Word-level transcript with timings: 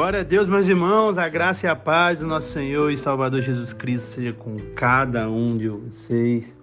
Glória 0.00 0.20
a 0.20 0.22
Deus, 0.22 0.48
meus 0.48 0.66
irmãos, 0.66 1.18
a 1.18 1.28
graça 1.28 1.66
e 1.66 1.68
a 1.68 1.76
paz 1.76 2.20
do 2.20 2.26
nosso 2.26 2.54
Senhor 2.54 2.90
e 2.90 2.96
Salvador 2.96 3.42
Jesus 3.42 3.74
Cristo 3.74 4.14
seja 4.14 4.32
com 4.32 4.56
cada 4.74 5.28
um 5.28 5.58
de 5.58 5.68
vocês. 5.68 6.56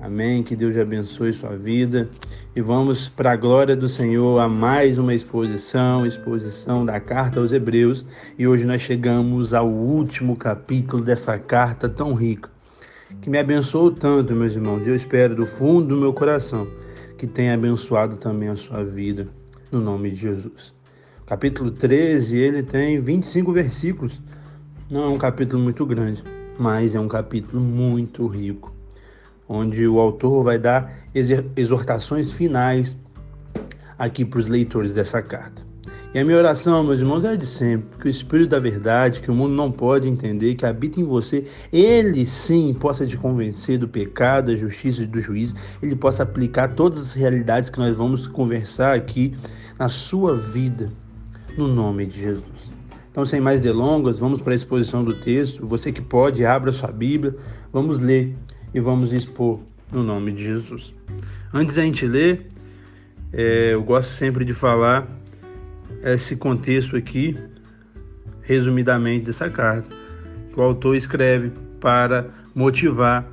Amém. 0.00 0.42
Que 0.42 0.56
Deus 0.56 0.74
abençoe 0.74 1.34
sua 1.34 1.54
vida. 1.54 2.08
E 2.56 2.62
vamos 2.62 3.10
para 3.10 3.32
a 3.32 3.36
glória 3.36 3.76
do 3.76 3.90
Senhor 3.90 4.40
a 4.40 4.48
mais 4.48 4.96
uma 4.96 5.12
exposição, 5.12 6.06
exposição 6.06 6.82
da 6.82 6.98
carta 6.98 7.40
aos 7.40 7.52
Hebreus. 7.52 8.06
E 8.38 8.48
hoje 8.48 8.64
nós 8.64 8.80
chegamos 8.80 9.52
ao 9.52 9.68
último 9.68 10.34
capítulo 10.34 11.04
dessa 11.04 11.38
carta 11.38 11.90
tão 11.90 12.14
rica, 12.14 12.48
que 13.20 13.28
me 13.28 13.38
abençoou 13.38 13.90
tanto, 13.90 14.34
meus 14.34 14.54
irmãos. 14.54 14.86
Eu 14.86 14.96
espero 14.96 15.36
do 15.36 15.44
fundo 15.44 15.88
do 15.88 15.96
meu 16.00 16.14
coração 16.14 16.66
que 17.18 17.26
tenha 17.26 17.52
abençoado 17.52 18.16
também 18.16 18.48
a 18.48 18.56
sua 18.56 18.82
vida, 18.82 19.28
no 19.70 19.78
nome 19.78 20.10
de 20.10 20.16
Jesus. 20.16 20.75
Capítulo 21.26 21.72
13, 21.72 22.36
ele 22.36 22.62
tem 22.62 23.00
25 23.00 23.52
versículos. 23.52 24.22
Não 24.88 25.02
é 25.02 25.08
um 25.08 25.18
capítulo 25.18 25.60
muito 25.60 25.84
grande, 25.84 26.22
mas 26.56 26.94
é 26.94 27.00
um 27.00 27.08
capítulo 27.08 27.60
muito 27.60 28.28
rico, 28.28 28.72
onde 29.48 29.88
o 29.88 29.98
autor 29.98 30.44
vai 30.44 30.56
dar 30.56 30.88
exortações 31.56 32.30
finais 32.30 32.94
aqui 33.98 34.24
para 34.24 34.38
os 34.38 34.46
leitores 34.46 34.92
dessa 34.92 35.20
carta. 35.20 35.66
E 36.14 36.18
a 36.20 36.24
minha 36.24 36.38
oração, 36.38 36.84
meus 36.84 37.00
irmãos, 37.00 37.24
é 37.24 37.36
de 37.36 37.44
sempre, 37.44 37.98
que 37.98 38.06
o 38.06 38.08
Espírito 38.08 38.50
da 38.50 38.60
Verdade, 38.60 39.20
que 39.20 39.28
o 39.28 39.34
mundo 39.34 39.52
não 39.52 39.72
pode 39.72 40.06
entender, 40.06 40.54
que 40.54 40.64
habita 40.64 41.00
em 41.00 41.04
você, 41.04 41.44
ele 41.72 42.24
sim 42.24 42.72
possa 42.72 43.04
te 43.04 43.18
convencer 43.18 43.78
do 43.78 43.88
pecado, 43.88 44.52
da 44.52 44.56
justiça 44.56 45.02
e 45.02 45.06
do 45.06 45.20
juízo, 45.20 45.56
ele 45.82 45.96
possa 45.96 46.22
aplicar 46.22 46.68
todas 46.68 47.00
as 47.00 47.12
realidades 47.14 47.68
que 47.68 47.80
nós 47.80 47.96
vamos 47.96 48.28
conversar 48.28 48.94
aqui 48.94 49.34
na 49.76 49.88
sua 49.88 50.36
vida 50.36 50.88
no 51.56 51.66
nome 51.68 52.06
de 52.06 52.20
Jesus. 52.20 52.76
Então, 53.10 53.24
sem 53.24 53.40
mais 53.40 53.60
delongas, 53.60 54.18
vamos 54.18 54.42
para 54.42 54.52
a 54.52 54.56
exposição 54.56 55.02
do 55.02 55.14
texto. 55.14 55.66
Você 55.66 55.90
que 55.90 56.02
pode, 56.02 56.44
abra 56.44 56.70
sua 56.70 56.92
Bíblia, 56.92 57.34
vamos 57.72 58.00
ler 58.00 58.36
e 58.74 58.80
vamos 58.80 59.12
expor 59.12 59.58
no 59.90 60.02
nome 60.02 60.32
de 60.32 60.44
Jesus. 60.44 60.94
Antes 61.52 61.76
da 61.76 61.82
gente 61.82 62.06
ler, 62.06 62.46
é, 63.32 63.72
eu 63.72 63.82
gosto 63.82 64.10
sempre 64.10 64.44
de 64.44 64.52
falar 64.52 65.08
esse 66.02 66.36
contexto 66.36 66.94
aqui, 66.94 67.38
resumidamente, 68.42 69.24
dessa 69.24 69.48
carta, 69.48 69.88
que 70.52 70.60
o 70.60 70.62
autor 70.62 70.94
escreve 70.94 71.52
para 71.80 72.28
motivar 72.54 73.26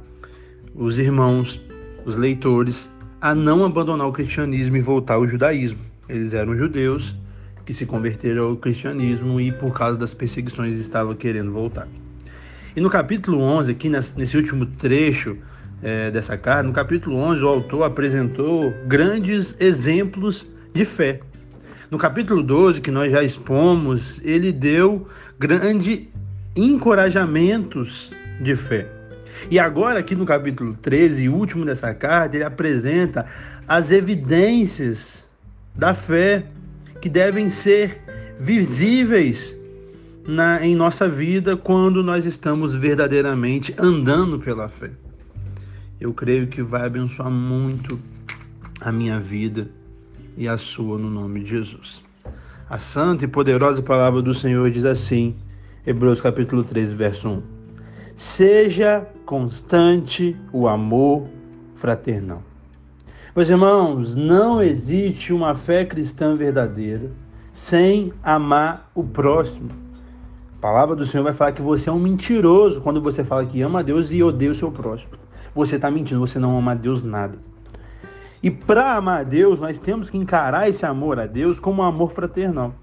os 0.74 0.98
irmãos, 0.98 1.62
os 2.06 2.16
leitores, 2.16 2.90
a 3.20 3.36
não 3.36 3.66
abandonar 3.66 4.08
o 4.08 4.14
cristianismo 4.14 4.78
e 4.78 4.82
voltar 4.82 5.16
ao 5.16 5.28
judaísmo. 5.28 5.80
Eles 6.08 6.34
eram 6.34 6.56
judeus 6.56 7.16
que 7.66 7.74
se 7.74 7.86
converteram 7.86 8.50
ao 8.50 8.58
cristianismo 8.58 9.40
e 9.40 9.52
por 9.52 9.74
causa 9.74 9.98
das 9.98 10.14
perseguições 10.14 10.78
estavam 10.78 11.16
querendo 11.16 11.52
voltar. 11.52 11.88
E 12.76 12.82
no 12.82 12.90
capítulo 12.90 13.40
11, 13.40 13.72
aqui 13.72 13.90
nesse 13.90 14.36
último 14.36 14.66
trecho 14.66 15.38
é, 15.82 16.10
dessa 16.10 16.38
carta, 16.38 16.64
no 16.64 16.74
capítulo 16.74 17.18
11, 17.18 17.44
o 17.44 17.48
autor 17.48 17.84
apresentou 17.84 18.74
grandes 18.88 19.56
exemplos 19.60 20.48
de 20.74 20.84
fé. 20.84 21.20
No 21.92 21.98
capítulo 21.98 22.42
12, 22.42 22.82
que 22.82 22.90
nós 22.90 23.12
já 23.12 23.22
expomos, 23.24 24.20
ele 24.26 24.52
deu 24.52 25.08
grandes 25.38 26.08
encorajamentos 26.56 28.12
de 28.42 28.56
fé. 28.56 28.88
E 29.52 29.60
agora, 29.60 30.00
aqui 30.00 30.16
no 30.16 30.26
capítulo 30.26 30.76
13, 30.82 31.30
último 31.30 31.66
dessa 31.66 31.94
carta, 31.94 32.36
ele 32.36 32.44
apresenta 32.44 33.26
as 33.68 33.92
evidências 33.92 35.24
da 35.76 35.94
fé 35.94 36.46
que 37.04 37.10
devem 37.10 37.50
ser 37.50 38.02
visíveis 38.40 39.54
na, 40.26 40.66
em 40.66 40.74
nossa 40.74 41.06
vida 41.06 41.58
quando 41.58 42.02
nós 42.02 42.24
estamos 42.24 42.78
verdadeiramente 42.78 43.76
andando 43.78 44.40
pela 44.40 44.70
fé. 44.70 44.90
Eu 46.00 46.14
creio 46.14 46.48
que 46.48 46.64
vai 46.64 46.86
abençoar 46.86 47.30
muito 47.30 48.00
a 48.80 48.90
minha 48.90 49.20
vida 49.20 49.70
e 50.38 50.48
a 50.48 50.58
sua 50.58 50.98
no 50.98 51.10
nome 51.10 51.42
de 51.42 51.50
Jesus. 51.50 52.02
A 52.70 52.78
santa 52.78 53.26
e 53.26 53.28
poderosa 53.28 53.82
palavra 53.82 54.22
do 54.22 54.34
Senhor 54.34 54.72
diz 54.72 54.86
assim, 54.86 55.36
Hebreus 55.86 56.22
capítulo 56.22 56.64
13, 56.64 56.94
verso 56.94 57.28
1. 57.28 57.44
Seja 58.16 59.06
constante 59.26 60.38
o 60.54 60.70
amor 60.70 61.28
fraternal. 61.76 62.42
Meus 63.36 63.50
irmãos, 63.50 64.14
não 64.14 64.62
existe 64.62 65.34
uma 65.34 65.56
fé 65.56 65.84
cristã 65.84 66.36
verdadeira 66.36 67.10
sem 67.52 68.14
amar 68.22 68.92
o 68.94 69.04
próximo. 69.04 69.72
A 70.60 70.62
palavra 70.62 70.96
do 70.96 71.04
Senhor 71.04 71.24
vai 71.24 71.34
falar 71.34 71.52
que 71.52 71.62
você 71.62 71.90
é 71.90 71.92
um 71.92 71.98
mentiroso 71.98 72.80
quando 72.80 73.02
você 73.02 73.24
fala 73.24 73.44
que 73.44 73.60
ama 73.64 73.80
a 73.80 73.82
Deus 73.82 74.12
e 74.12 74.22
odeia 74.22 74.52
o 74.52 74.56
seu 74.56 74.72
próximo. 74.72 75.14
Você 75.56 75.78
está 75.78 75.90
mentindo, 75.90 76.20
você 76.20 76.38
não 76.38 76.56
ama 76.56 76.74
a 76.74 76.76
Deus 76.76 77.04
nada. 77.04 77.40
E 78.44 78.52
para 78.52 78.98
amar 78.98 79.22
a 79.22 79.24
Deus, 79.24 79.60
nós 79.60 79.80
temos 79.80 80.12
que 80.12 80.18
encarar 80.20 80.70
esse 80.70 80.86
amor 80.86 81.20
a 81.20 81.26
Deus 81.26 81.60
como 81.60 81.82
um 81.82 81.86
amor 81.86 82.12
fraternal. 82.12 82.76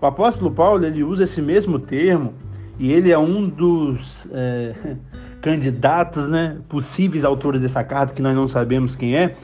O 0.00 0.06
apóstolo 0.06 0.50
Paulo 0.50 0.86
ele 0.86 1.04
usa 1.04 1.24
esse 1.24 1.42
mesmo 1.42 1.78
termo 1.78 2.32
e 2.78 2.90
ele 2.90 3.10
é 3.10 3.18
um 3.18 3.46
dos 3.46 4.26
é, 4.32 4.96
candidatos, 5.42 6.28
né, 6.28 6.56
possíveis 6.66 7.26
autores 7.26 7.60
dessa 7.60 7.84
carta 7.84 8.14
que 8.14 8.22
nós 8.22 8.34
não 8.34 8.48
sabemos 8.48 8.96
quem 8.96 9.14
é. 9.14 9.36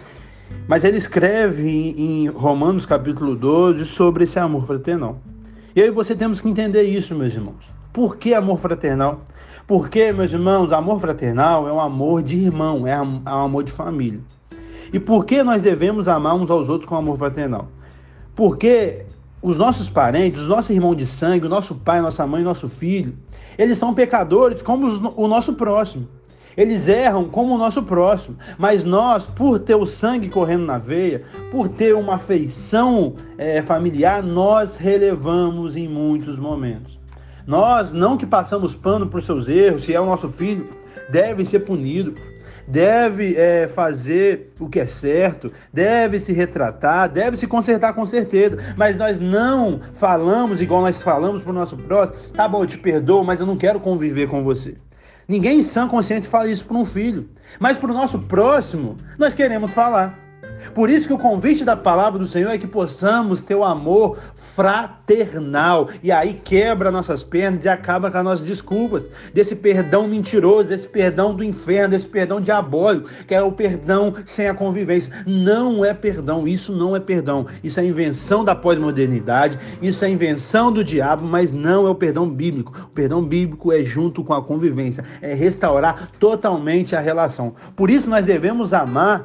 Mas 0.66 0.84
ele 0.84 0.98
escreve 0.98 1.94
em 1.97 2.28
Romanos 2.28 2.84
capítulo 2.84 3.34
12 3.34 3.84
sobre 3.84 4.25
esse 4.25 4.38
amor 4.38 4.66
fraternal. 4.66 5.19
E 5.75 5.82
aí 5.82 5.91
você 5.91 6.14
temos 6.14 6.41
que 6.41 6.48
entender 6.48 6.82
isso, 6.82 7.14
meus 7.14 7.34
irmãos. 7.34 7.64
Por 7.92 8.16
que 8.16 8.34
amor 8.34 8.58
fraternal? 8.58 9.22
Porque, 9.66 10.12
meus 10.12 10.32
irmãos, 10.32 10.72
amor 10.72 11.00
fraternal 11.00 11.69
é 11.69 11.72
um 11.72 11.81
amor 11.81 12.22
de 12.22 12.37
irmão, 12.37 12.87
é 12.87 13.00
um 13.00 13.22
amor 13.25 13.64
de 13.64 13.72
família. 13.72 14.20
E 14.92 14.98
por 14.98 15.25
que 15.25 15.42
nós 15.42 15.60
devemos 15.60 16.08
amar 16.08 16.34
uns 16.34 16.50
aos 16.50 16.69
outros 16.69 16.88
com 16.88 16.97
amor 16.97 17.19
fraternal? 17.19 17.69
Porque 18.34 19.04
os 19.42 19.56
nossos 19.56 19.88
parentes, 19.88 20.42
os 20.42 20.48
nossos 20.48 20.70
irmãos 20.70 20.97
de 20.97 21.06
sangue, 21.06 21.47
o 21.47 21.48
nosso 21.48 21.75
pai, 21.75 22.00
nossa 22.00 22.26
mãe, 22.26 22.42
nosso 22.42 22.69
filho, 22.69 23.14
eles 23.56 23.78
são 23.78 23.94
pecadores 23.94 24.62
como 24.62 24.87
o 25.16 25.28
nosso 25.28 25.53
próximo. 25.53 26.08
Eles 26.56 26.88
erram 26.88 27.28
como 27.28 27.54
o 27.54 27.59
nosso 27.59 27.82
próximo, 27.82 28.36
mas 28.59 28.84
nós, 28.84 29.26
por 29.26 29.59
ter 29.59 29.75
o 29.75 29.86
sangue 29.86 30.28
correndo 30.28 30.66
na 30.66 30.78
veia, 30.78 31.22
por 31.50 31.69
ter 31.69 31.94
uma 31.94 32.14
afeição 32.14 33.14
é, 33.36 33.62
familiar, 33.62 34.22
nós 34.22 34.76
relevamos 34.76 35.76
em 35.76 35.88
muitos 35.88 36.38
momentos. 36.38 36.98
Nós, 37.47 37.92
não 37.92 38.16
que 38.16 38.26
passamos 38.26 38.75
pano 38.75 39.06
por 39.06 39.22
seus 39.22 39.48
erros, 39.48 39.84
se 39.84 39.94
é 39.94 40.00
o 40.00 40.04
nosso 40.04 40.28
filho, 40.28 40.69
deve 41.10 41.44
ser 41.44 41.60
punido, 41.60 42.14
deve 42.69 43.34
é, 43.37 43.66
fazer 43.66 44.50
o 44.60 44.69
que 44.69 44.78
é 44.78 44.87
certo, 44.87 45.50
deve 45.72 46.20
se 46.20 46.32
retratar, 46.32 47.08
deve 47.08 47.37
se 47.37 47.47
consertar 47.47 47.94
com 47.94 48.04
certeza. 48.04 48.58
Mas 48.76 48.97
nós 48.97 49.19
não 49.19 49.81
falamos 49.94 50.60
igual 50.60 50.82
nós 50.82 51.03
falamos 51.03 51.42
para 51.42 51.50
o 51.50 51.54
nosso 51.54 51.76
próximo, 51.76 52.19
tá 52.34 52.47
bom, 52.47 52.62
eu 52.62 52.66
te 52.66 52.76
perdoo, 52.76 53.25
mas 53.25 53.41
eu 53.41 53.47
não 53.47 53.56
quero 53.56 53.81
conviver 53.81 54.28
com 54.28 54.44
você. 54.44 54.76
Ninguém 55.28 55.60
em 55.60 55.62
sã 55.62 55.86
consciência 55.86 56.30
fala 56.30 56.48
isso 56.48 56.64
para 56.64 56.76
um 56.76 56.86
filho. 56.86 57.28
Mas 57.60 57.76
para 57.76 57.90
o 57.90 57.94
nosso 57.94 58.18
próximo, 58.18 58.96
nós 59.18 59.34
queremos 59.34 59.72
falar. 59.72 60.27
Por 60.74 60.91
isso 60.91 61.06
que 61.06 61.12
o 61.12 61.19
convite 61.19 61.64
da 61.64 61.76
palavra 61.76 62.19
do 62.19 62.26
Senhor 62.26 62.50
é 62.50 62.58
que 62.58 62.66
possamos 62.66 63.41
ter 63.41 63.54
o 63.54 63.64
amor 63.64 64.19
fraternal. 64.58 65.88
E 66.02 66.10
aí 66.10 66.34
quebra 66.34 66.91
nossas 66.91 67.22
pernas 67.22 67.64
e 67.64 67.69
acaba 67.69 68.10
com 68.10 68.19
as 68.19 68.24
nossas 68.24 68.44
desculpas. 68.44 69.04
Desse 69.32 69.54
perdão 69.54 70.08
mentiroso, 70.08 70.69
desse 70.69 70.88
perdão 70.88 71.32
do 71.32 71.44
inferno, 71.44 71.91
desse 71.91 72.08
perdão 72.08 72.41
diabólico, 72.41 73.08
que 73.26 73.34
é 73.34 73.41
o 73.41 73.52
perdão 73.52 74.12
sem 74.26 74.49
a 74.49 74.55
convivência. 74.55 75.12
Não 75.25 75.84
é 75.84 75.94
perdão, 75.94 76.49
isso 76.49 76.72
não 76.72 76.96
é 76.96 77.00
perdão. 77.00 77.46
Isso 77.62 77.78
é 77.78 77.84
invenção 77.84 78.44
da 78.44 78.55
pós-modernidade, 78.55 79.58
isso 79.81 80.05
é 80.05 80.10
invenção 80.10 80.72
do 80.72 80.82
diabo, 80.82 81.25
mas 81.25 81.52
não 81.52 81.87
é 81.87 81.90
o 81.90 81.94
perdão 81.94 82.28
bíblico. 82.28 82.72
O 82.87 82.88
perdão 82.88 83.22
bíblico 83.22 83.72
é 83.72 83.84
junto 83.84 84.25
com 84.25 84.34
a 84.34 84.43
convivência, 84.43 85.05
é 85.22 85.34
restaurar 85.34 86.10
totalmente 86.19 86.96
a 86.96 87.00
relação. 87.00 87.55
Por 87.76 87.90
isso 87.90 88.10
nós 88.10 88.25
devemos 88.25 88.72
amar 88.72 89.25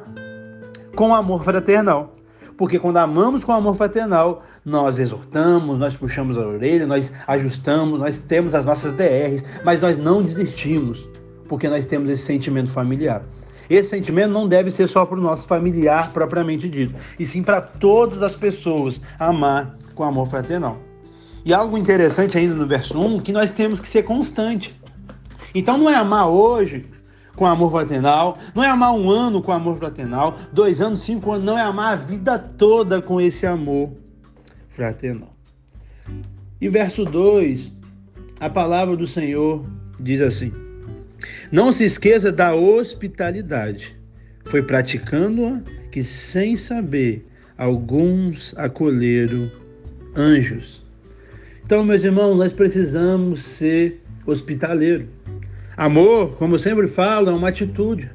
com 0.94 1.14
amor 1.14 1.44
fraternal. 1.44 2.14
Porque 2.56 2.78
quando 2.78 2.98
amamos 2.98 3.42
com 3.42 3.52
amor 3.52 3.74
fraternal, 3.74 4.42
nós 4.64 4.98
exortamos, 4.98 5.78
nós 5.78 5.96
puxamos 5.96 6.38
a 6.38 6.46
orelha, 6.46 6.86
nós 6.86 7.12
ajustamos, 7.26 7.98
nós 7.98 8.16
temos 8.16 8.54
as 8.54 8.64
nossas 8.64 8.92
DRs, 8.92 9.42
mas 9.64 9.80
nós 9.80 9.98
não 9.98 10.22
desistimos, 10.22 11.06
porque 11.48 11.68
nós 11.68 11.84
temos 11.84 12.08
esse 12.08 12.22
sentimento 12.22 12.70
familiar. 12.70 13.22
Esse 13.68 13.90
sentimento 13.90 14.30
não 14.30 14.46
deve 14.46 14.70
ser 14.70 14.86
só 14.86 15.04
para 15.04 15.18
o 15.18 15.20
nosso 15.20 15.48
familiar 15.48 16.12
propriamente 16.12 16.68
dito, 16.68 16.94
e 17.18 17.26
sim 17.26 17.42
para 17.42 17.60
todas 17.60 18.22
as 18.22 18.36
pessoas 18.36 19.00
amar 19.18 19.76
com 19.94 20.04
amor 20.04 20.26
fraternal. 20.28 20.78
E 21.44 21.52
algo 21.52 21.76
interessante 21.76 22.38
ainda 22.38 22.54
no 22.54 22.66
verso 22.66 22.96
1, 22.98 23.20
que 23.20 23.32
nós 23.32 23.50
temos 23.50 23.80
que 23.80 23.88
ser 23.88 24.04
constante. 24.04 24.78
Então 25.54 25.76
não 25.76 25.90
é 25.90 25.94
amar 25.94 26.28
hoje 26.28 26.86
com 27.34 27.46
amor 27.46 27.70
fraternal, 27.70 28.38
não 28.54 28.62
é 28.62 28.68
amar 28.68 28.92
um 28.92 29.10
ano 29.10 29.42
com 29.42 29.52
amor 29.52 29.78
fraternal, 29.78 30.38
dois 30.52 30.80
anos, 30.80 31.02
cinco 31.02 31.32
anos, 31.32 31.44
não 31.44 31.58
é 31.58 31.62
amar 31.62 31.92
a 31.92 31.96
vida 31.96 32.38
toda 32.38 33.02
com 33.02 33.20
esse 33.20 33.46
amor 33.46 33.92
fraternal. 34.68 35.34
E 36.60 36.68
verso 36.68 37.04
2, 37.04 37.70
a 38.40 38.48
palavra 38.48 38.96
do 38.96 39.06
Senhor 39.06 39.64
diz 39.98 40.20
assim: 40.20 40.52
Não 41.50 41.72
se 41.72 41.84
esqueça 41.84 42.30
da 42.30 42.54
hospitalidade. 42.54 43.96
Foi 44.44 44.62
praticando-a 44.62 45.60
que, 45.90 46.04
sem 46.04 46.56
saber, 46.56 47.26
alguns 47.56 48.54
acolheram 48.56 49.50
anjos. 50.16 50.82
Então, 51.64 51.82
meus 51.82 52.04
irmãos, 52.04 52.36
nós 52.36 52.52
precisamos 52.52 53.42
ser 53.42 54.02
hospitaleiro. 54.26 55.08
Amor, 55.76 56.36
como 56.36 56.58
sempre 56.58 56.86
falo, 56.86 57.30
é 57.30 57.32
uma 57.32 57.48
atitude. 57.48 58.10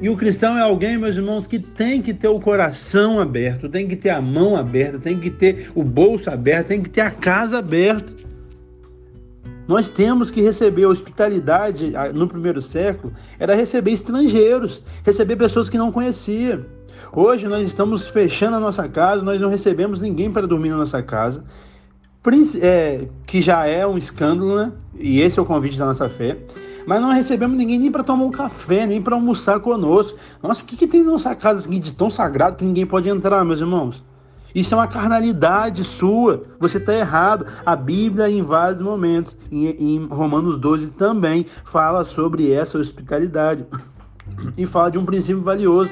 E 0.00 0.08
o 0.08 0.16
cristão 0.16 0.56
é 0.56 0.60
alguém, 0.60 0.98
meus 0.98 1.16
irmãos, 1.16 1.46
que 1.46 1.58
tem 1.58 2.00
que 2.02 2.12
ter 2.12 2.28
o 2.28 2.40
coração 2.40 3.20
aberto, 3.20 3.68
tem 3.68 3.86
que 3.86 3.94
ter 3.94 4.10
a 4.10 4.20
mão 4.20 4.56
aberta, 4.56 4.98
tem 4.98 5.18
que 5.18 5.30
ter 5.30 5.70
o 5.74 5.82
bolso 5.82 6.30
aberto, 6.30 6.68
tem 6.68 6.82
que 6.82 6.90
ter 6.90 7.02
a 7.02 7.10
casa 7.10 7.58
aberta. 7.58 8.12
Nós 9.68 9.88
temos 9.88 10.30
que 10.30 10.42
receber 10.42 10.86
hospitalidade 10.86 11.92
no 12.12 12.28
primeiro 12.28 12.60
século, 12.60 13.14
era 13.38 13.54
receber 13.54 13.92
estrangeiros, 13.92 14.82
receber 15.04 15.36
pessoas 15.36 15.68
que 15.68 15.78
não 15.78 15.92
conhecia. 15.92 16.66
Hoje 17.12 17.46
nós 17.46 17.66
estamos 17.66 18.06
fechando 18.06 18.56
a 18.56 18.60
nossa 18.60 18.88
casa, 18.88 19.22
nós 19.22 19.40
não 19.40 19.48
recebemos 19.48 20.00
ninguém 20.00 20.30
para 20.30 20.46
dormir 20.46 20.70
na 20.70 20.78
nossa 20.78 21.02
casa, 21.02 21.44
é, 22.60 23.06
que 23.26 23.42
já 23.42 23.66
é 23.66 23.86
um 23.86 23.98
escândalo, 23.98 24.56
né? 24.56 24.72
E 24.98 25.20
esse 25.20 25.38
é 25.38 25.42
o 25.42 25.44
convite 25.44 25.78
da 25.78 25.86
nossa 25.86 26.08
fé. 26.08 26.38
Mas 26.86 27.00
não 27.00 27.12
recebemos 27.12 27.56
ninguém 27.56 27.78
nem 27.78 27.90
para 27.90 28.02
tomar 28.02 28.24
um 28.24 28.30
café, 28.30 28.86
nem 28.86 29.00
para 29.00 29.14
almoçar 29.14 29.60
conosco. 29.60 30.18
Nossa, 30.42 30.62
o 30.62 30.64
que, 30.64 30.76
que 30.76 30.86
tem 30.86 31.02
na 31.02 31.12
nossa 31.12 31.34
casa 31.34 31.68
de 31.68 31.92
tão 31.92 32.10
sagrado 32.10 32.56
que 32.56 32.64
ninguém 32.64 32.86
pode 32.86 33.08
entrar, 33.08 33.44
meus 33.44 33.60
irmãos? 33.60 34.02
Isso 34.54 34.72
é 34.72 34.76
uma 34.76 34.86
carnalidade 34.86 35.82
sua. 35.82 36.42
Você 36.60 36.78
está 36.78 36.94
errado. 36.94 37.46
A 37.66 37.74
Bíblia, 37.74 38.30
em 38.30 38.42
vários 38.42 38.80
momentos, 38.80 39.36
em, 39.50 39.66
em, 39.66 40.06
Romanos 40.06 40.56
12 40.58 40.88
também, 40.88 41.46
fala 41.64 42.04
sobre 42.04 42.52
essa 42.52 42.78
hospitalidade. 42.78 43.66
E 44.56 44.66
fala 44.66 44.90
de 44.90 44.98
um 44.98 45.04
princípio 45.04 45.42
valioso: 45.42 45.90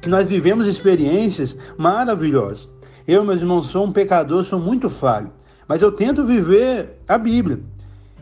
que 0.00 0.08
nós 0.08 0.26
vivemos 0.26 0.66
experiências 0.66 1.56
maravilhosas. 1.76 2.68
Eu, 3.06 3.24
meus 3.24 3.40
irmãos, 3.40 3.66
sou 3.66 3.84
um 3.84 3.92
pecador, 3.92 4.42
sou 4.42 4.58
muito 4.58 4.90
falho. 4.90 5.30
Mas 5.68 5.82
eu 5.82 5.92
tento 5.92 6.24
viver 6.24 6.98
a 7.06 7.18
Bíblia. 7.18 7.60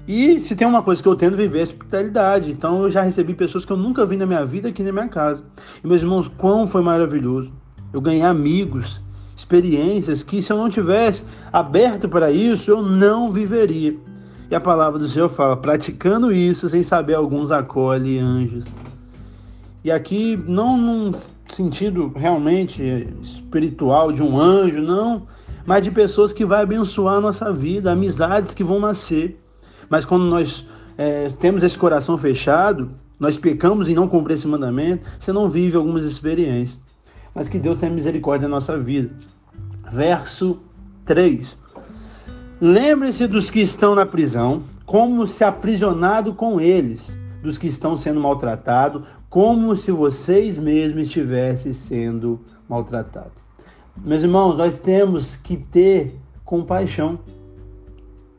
E 0.06 0.40
se 0.40 0.54
tem 0.54 0.66
uma 0.66 0.82
coisa 0.82 1.02
que 1.02 1.08
eu 1.08 1.16
tento 1.16 1.36
viver 1.36 1.60
é 1.60 1.62
hospitalidade. 1.62 2.50
Então 2.50 2.82
eu 2.82 2.90
já 2.90 3.02
recebi 3.02 3.34
pessoas 3.34 3.64
que 3.64 3.72
eu 3.72 3.76
nunca 3.76 4.04
vi 4.04 4.16
na 4.16 4.26
minha 4.26 4.44
vida 4.44 4.68
aqui 4.68 4.82
na 4.82 4.92
minha 4.92 5.08
casa. 5.08 5.42
E 5.82 5.86
meus 5.86 6.02
irmãos, 6.02 6.28
quão 6.36 6.66
foi 6.66 6.82
maravilhoso. 6.82 7.52
Eu 7.92 8.00
ganhei 8.00 8.22
amigos, 8.22 9.00
experiências 9.36 10.22
que 10.22 10.42
se 10.42 10.52
eu 10.52 10.56
não 10.56 10.68
tivesse 10.68 11.22
aberto 11.52 12.08
para 12.08 12.30
isso, 12.30 12.70
eu 12.70 12.82
não 12.82 13.30
viveria. 13.30 13.96
E 14.50 14.54
a 14.54 14.60
palavra 14.60 14.98
do 14.98 15.08
Senhor 15.08 15.28
fala: 15.28 15.56
praticando 15.56 16.32
isso, 16.32 16.68
sem 16.68 16.82
saber, 16.82 17.14
alguns 17.14 17.50
acolhe 17.50 18.18
anjos. 18.18 18.64
E 19.84 19.90
aqui, 19.90 20.36
não 20.36 20.76
num 20.76 21.12
sentido 21.48 22.12
realmente 22.14 22.82
espiritual 23.22 24.10
de 24.10 24.22
um 24.22 24.38
anjo, 24.38 24.82
não, 24.82 25.22
mas 25.66 25.82
de 25.82 25.90
pessoas 25.90 26.32
que 26.32 26.44
vai 26.44 26.62
abençoar 26.62 27.16
a 27.16 27.20
nossa 27.20 27.52
vida, 27.52 27.92
amizades 27.92 28.54
que 28.54 28.62
vão 28.62 28.78
nascer. 28.78 29.38
Mas 29.90 30.04
quando 30.04 30.24
nós 30.24 30.64
é, 30.96 31.30
temos 31.40 31.62
esse 31.62 31.76
coração 31.76 32.16
fechado, 32.16 32.88
nós 33.18 33.36
pecamos 33.36 33.88
e 33.88 33.94
não 33.94 34.08
cumprimos 34.08 34.40
esse 34.40 34.48
mandamento, 34.48 35.04
você 35.18 35.32
não 35.32 35.50
vive 35.50 35.76
algumas 35.76 36.04
experiências. 36.04 36.78
Mas 37.34 37.48
que 37.48 37.58
Deus 37.58 37.78
tenha 37.78 37.92
misericórdia 37.92 38.48
na 38.48 38.54
nossa 38.54 38.78
vida. 38.78 39.10
Verso 39.90 40.60
3. 41.04 41.56
Lembre-se 42.60 43.26
dos 43.26 43.50
que 43.50 43.60
estão 43.60 43.94
na 43.94 44.06
prisão, 44.06 44.62
como 44.86 45.26
se 45.26 45.44
aprisionado 45.44 46.32
com 46.32 46.60
eles, 46.60 47.00
dos 47.42 47.58
que 47.58 47.66
estão 47.66 47.96
sendo 47.96 48.20
maltratados, 48.20 49.02
como 49.28 49.76
se 49.76 49.90
vocês 49.90 50.56
mesmos 50.56 51.06
estivessem 51.06 51.74
sendo 51.74 52.40
maltratados. 52.68 53.45
Meus 53.98 54.22
irmãos, 54.22 54.56
nós 54.56 54.74
temos 54.74 55.36
que 55.36 55.56
ter 55.56 56.18
compaixão. 56.44 57.18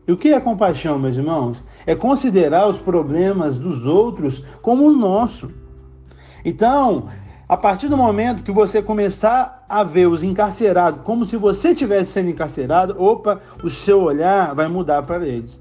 E 0.07 0.11
o 0.11 0.17
que 0.17 0.29
é 0.29 0.39
compaixão, 0.39 0.97
meus 0.97 1.17
irmãos? 1.17 1.61
É 1.85 1.93
considerar 1.93 2.67
os 2.67 2.79
problemas 2.79 3.57
dos 3.57 3.85
outros 3.85 4.43
como 4.61 4.87
o 4.87 4.95
nosso. 4.95 5.51
Então, 6.45 7.09
a 7.49 7.57
partir 7.57 7.89
do 7.89 7.97
momento 7.97 8.43
que 8.43 8.51
você 8.51 8.81
começar 8.81 9.65
a 9.67 9.83
ver 9.83 10.07
os 10.07 10.23
encarcerados 10.23 11.01
como 11.03 11.25
se 11.25 11.35
você 11.35 11.69
estivesse 11.69 12.11
sendo 12.11 12.29
encarcerado, 12.29 13.01
opa, 13.01 13.41
o 13.63 13.69
seu 13.69 14.01
olhar 14.01 14.55
vai 14.55 14.67
mudar 14.67 15.03
para 15.03 15.25
eles. 15.27 15.59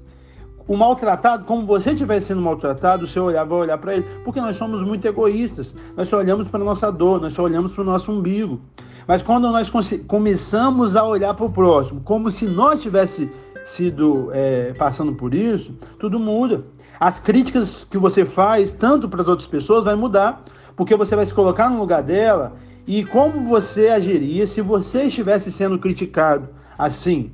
O 0.67 0.75
maltratado, 0.75 1.45
como 1.45 1.65
você 1.65 1.91
estivesse 1.91 2.27
sendo 2.27 2.41
maltratado, 2.41 3.05
o 3.05 3.07
seu 3.07 3.23
olhar 3.23 3.45
vai 3.45 3.59
olhar 3.59 3.77
para 3.77 3.95
ele, 3.95 4.05
porque 4.25 4.41
nós 4.41 4.57
somos 4.57 4.81
muito 4.81 5.07
egoístas. 5.07 5.73
Nós 5.95 6.09
só 6.09 6.17
olhamos 6.17 6.49
para 6.49 6.59
a 6.59 6.63
nossa 6.65 6.91
dor, 6.91 7.21
nós 7.21 7.33
só 7.33 7.43
olhamos 7.43 7.73
para 7.73 7.81
o 7.81 7.85
nosso 7.85 8.11
umbigo. 8.11 8.59
Mas 9.07 9.21
quando 9.21 9.49
nós 9.49 9.71
começamos 10.05 10.95
a 10.97 11.05
olhar 11.05 11.33
para 11.33 11.45
o 11.45 11.51
próximo, 11.51 12.01
como 12.01 12.29
se 12.29 12.45
nós 12.45 12.81
tivéssemos 12.81 13.31
sido 13.65 14.29
é, 14.33 14.73
passando 14.73 15.13
por 15.13 15.33
isso, 15.33 15.71
tudo 15.99 16.19
muda. 16.19 16.63
As 16.99 17.19
críticas 17.19 17.85
que 17.89 17.97
você 17.97 18.25
faz, 18.25 18.73
tanto 18.73 19.07
para 19.07 19.21
as 19.21 19.27
outras 19.27 19.47
pessoas, 19.47 19.85
vai 19.85 19.95
mudar, 19.95 20.43
porque 20.75 20.95
você 20.95 21.15
vai 21.15 21.25
se 21.25 21.33
colocar 21.33 21.69
no 21.69 21.79
lugar 21.79 22.01
dela 22.01 22.53
e 22.85 23.03
como 23.03 23.45
você 23.45 23.89
agiria 23.89 24.47
se 24.47 24.61
você 24.61 25.03
estivesse 25.03 25.51
sendo 25.51 25.77
criticado 25.77 26.49
assim. 26.77 27.31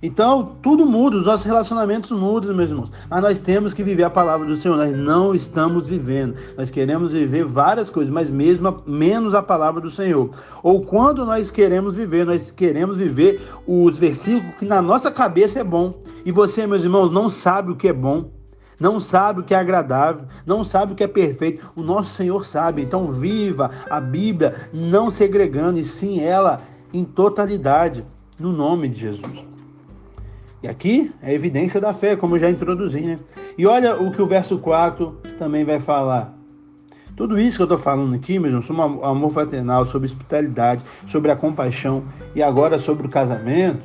Então, 0.00 0.56
tudo 0.62 0.86
muda, 0.86 1.16
os 1.16 1.26
nossos 1.26 1.44
relacionamentos 1.44 2.12
mudam, 2.12 2.54
meus 2.54 2.70
irmãos. 2.70 2.92
Mas 3.10 3.22
nós 3.22 3.38
temos 3.40 3.74
que 3.74 3.82
viver 3.82 4.04
a 4.04 4.10
palavra 4.10 4.46
do 4.46 4.54
Senhor. 4.54 4.76
Nós 4.76 4.96
não 4.96 5.34
estamos 5.34 5.88
vivendo. 5.88 6.36
Nós 6.56 6.70
queremos 6.70 7.12
viver 7.12 7.44
várias 7.44 7.90
coisas, 7.90 8.12
mas 8.12 8.30
mesmo 8.30 8.82
menos 8.86 9.34
a 9.34 9.42
palavra 9.42 9.80
do 9.80 9.90
Senhor. 9.90 10.30
Ou 10.62 10.82
quando 10.82 11.26
nós 11.26 11.50
queremos 11.50 11.94
viver, 11.94 12.24
nós 12.24 12.50
queremos 12.52 12.96
viver 12.96 13.42
os 13.66 13.98
versículos 13.98 14.54
que 14.56 14.64
na 14.64 14.80
nossa 14.80 15.10
cabeça 15.10 15.58
é 15.58 15.64
bom. 15.64 16.00
E 16.24 16.30
você, 16.30 16.64
meus 16.66 16.84
irmãos, 16.84 17.10
não 17.10 17.28
sabe 17.28 17.72
o 17.72 17.76
que 17.76 17.88
é 17.88 17.92
bom. 17.92 18.30
Não 18.80 19.00
sabe 19.00 19.40
o 19.40 19.42
que 19.42 19.54
é 19.54 19.58
agradável, 19.58 20.24
não 20.46 20.62
sabe 20.62 20.92
o 20.92 20.94
que 20.94 21.02
é 21.02 21.08
perfeito. 21.08 21.68
O 21.74 21.82
nosso 21.82 22.14
Senhor 22.14 22.46
sabe. 22.46 22.82
Então, 22.82 23.10
viva 23.10 23.72
a 23.90 24.00
Bíblia 24.00 24.54
não 24.72 25.10
segregando, 25.10 25.80
e 25.80 25.84
sim 25.84 26.20
ela 26.20 26.58
em 26.94 27.02
totalidade, 27.04 28.06
no 28.38 28.52
nome 28.52 28.88
de 28.88 29.00
Jesus. 29.00 29.57
E 30.62 30.66
aqui 30.66 31.12
é 31.22 31.32
evidência 31.32 31.80
da 31.80 31.94
fé, 31.94 32.16
como 32.16 32.38
já 32.38 32.50
introduzi, 32.50 33.00
né? 33.00 33.18
E 33.56 33.66
olha 33.66 34.00
o 34.00 34.10
que 34.10 34.20
o 34.20 34.26
verso 34.26 34.58
4 34.58 35.16
também 35.38 35.64
vai 35.64 35.78
falar. 35.78 36.34
Tudo 37.16 37.38
isso 37.38 37.56
que 37.56 37.62
eu 37.62 37.64
estou 37.64 37.78
falando 37.78 38.14
aqui, 38.14 38.38
mesmo, 38.38 38.62
sobre 38.62 38.82
o 38.82 39.04
amor 39.04 39.30
fraternal, 39.30 39.84
sobre 39.86 40.06
hospitalidade, 40.06 40.84
sobre 41.06 41.30
a 41.30 41.36
compaixão 41.36 42.04
e 42.34 42.42
agora 42.42 42.78
sobre 42.78 43.06
o 43.06 43.10
casamento, 43.10 43.82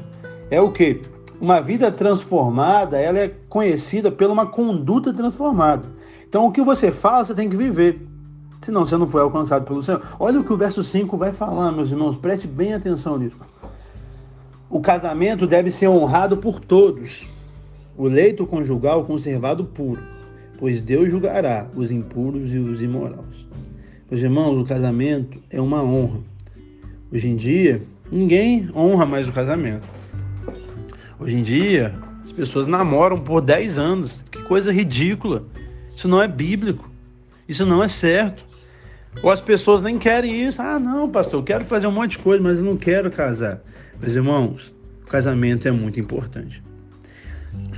é 0.51 0.61
o 0.61 0.71
que? 0.71 1.01
Uma 1.41 1.59
vida 1.59 1.91
transformada, 1.91 2.99
ela 2.99 3.17
é 3.17 3.33
conhecida 3.49 4.11
pela 4.11 4.33
uma 4.33 4.45
conduta 4.45 5.11
transformada. 5.11 5.87
Então, 6.27 6.45
o 6.45 6.51
que 6.51 6.61
você 6.61 6.91
fala, 6.91 7.25
você 7.25 7.33
tem 7.33 7.49
que 7.49 7.57
viver. 7.57 8.07
Senão, 8.61 8.85
você 8.85 8.97
não 8.97 9.07
foi 9.07 9.21
alcançado 9.21 9.65
pelo 9.65 9.83
Senhor. 9.83 10.01
Olha 10.19 10.39
o 10.39 10.43
que 10.43 10.53
o 10.53 10.57
verso 10.57 10.83
5 10.83 11.17
vai 11.17 11.31
falar, 11.31 11.71
meus 11.71 11.91
irmãos. 11.91 12.17
Preste 12.17 12.47
bem 12.47 12.73
atenção 12.73 13.17
nisso. 13.17 13.35
O 14.73 14.81
casamento 14.81 15.45
deve 15.45 15.69
ser 15.69 15.87
honrado 15.87 16.35
por 16.35 16.59
todos. 16.59 17.27
O 17.95 18.07
leito 18.07 18.43
conjugal 18.43 19.05
conservado 19.05 19.65
puro, 19.65 20.01
pois 20.57 20.81
Deus 20.81 21.11
julgará 21.11 21.67
os 21.75 21.91
impuros 21.91 22.51
e 22.51 22.57
os 22.57 22.81
imorais. 22.81 23.45
Meus 24.09 24.23
irmãos, 24.23 24.59
o 24.59 24.65
casamento 24.65 25.37
é 25.51 25.61
uma 25.61 25.83
honra. 25.83 26.21
Hoje 27.11 27.27
em 27.27 27.35
dia, 27.35 27.83
ninguém 28.11 28.67
honra 28.75 29.05
mais 29.05 29.29
o 29.29 29.31
casamento. 29.31 29.87
Hoje 31.19 31.35
em 31.35 31.43
dia, 31.43 31.93
as 32.23 32.31
pessoas 32.31 32.65
namoram 32.65 33.21
por 33.21 33.41
10 33.41 33.77
anos. 33.77 34.25
Que 34.31 34.41
coisa 34.41 34.73
ridícula. 34.73 35.43
Isso 35.95 36.07
não 36.07 36.19
é 36.19 36.27
bíblico. 36.27 36.89
Isso 37.47 37.63
não 37.63 37.83
é 37.83 37.87
certo. 37.87 38.43
Ou 39.21 39.29
as 39.29 39.39
pessoas 39.39 39.83
nem 39.83 39.99
querem 39.99 40.47
isso. 40.47 40.59
Ah, 40.59 40.79
não, 40.79 41.07
pastor, 41.07 41.41
eu 41.41 41.43
quero 41.43 41.63
fazer 41.63 41.85
um 41.85 41.91
monte 41.91 42.17
de 42.17 42.19
coisa, 42.23 42.41
mas 42.41 42.57
eu 42.57 42.65
não 42.65 42.75
quero 42.75 43.11
casar. 43.11 43.61
Meus 44.03 44.17
irmãos, 44.17 44.73
o 45.01 45.05
casamento 45.05 45.65
é 45.65 45.71
muito 45.71 45.97
importante. 45.97 46.61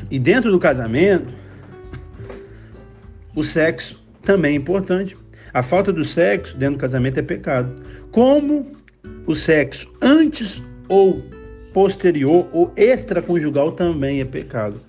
E 0.09 0.17
dentro 0.17 0.51
do 0.51 0.57
casamento, 0.57 1.31
o 3.35 3.43
sexo 3.43 4.03
também 4.23 4.53
é 4.53 4.55
importante. 4.55 5.15
A 5.53 5.61
falta 5.61 5.93
do 5.93 6.03
sexo 6.03 6.57
dentro 6.57 6.77
do 6.77 6.81
casamento 6.81 7.19
é 7.19 7.21
pecado. 7.21 7.79
Como 8.11 8.71
o 9.27 9.35
sexo 9.35 9.87
antes 10.01 10.63
ou 10.89 11.23
posterior 11.71 12.49
ou 12.51 12.73
extraconjugal 12.75 13.73
também 13.73 14.19
é 14.19 14.25
pecado. 14.25 14.81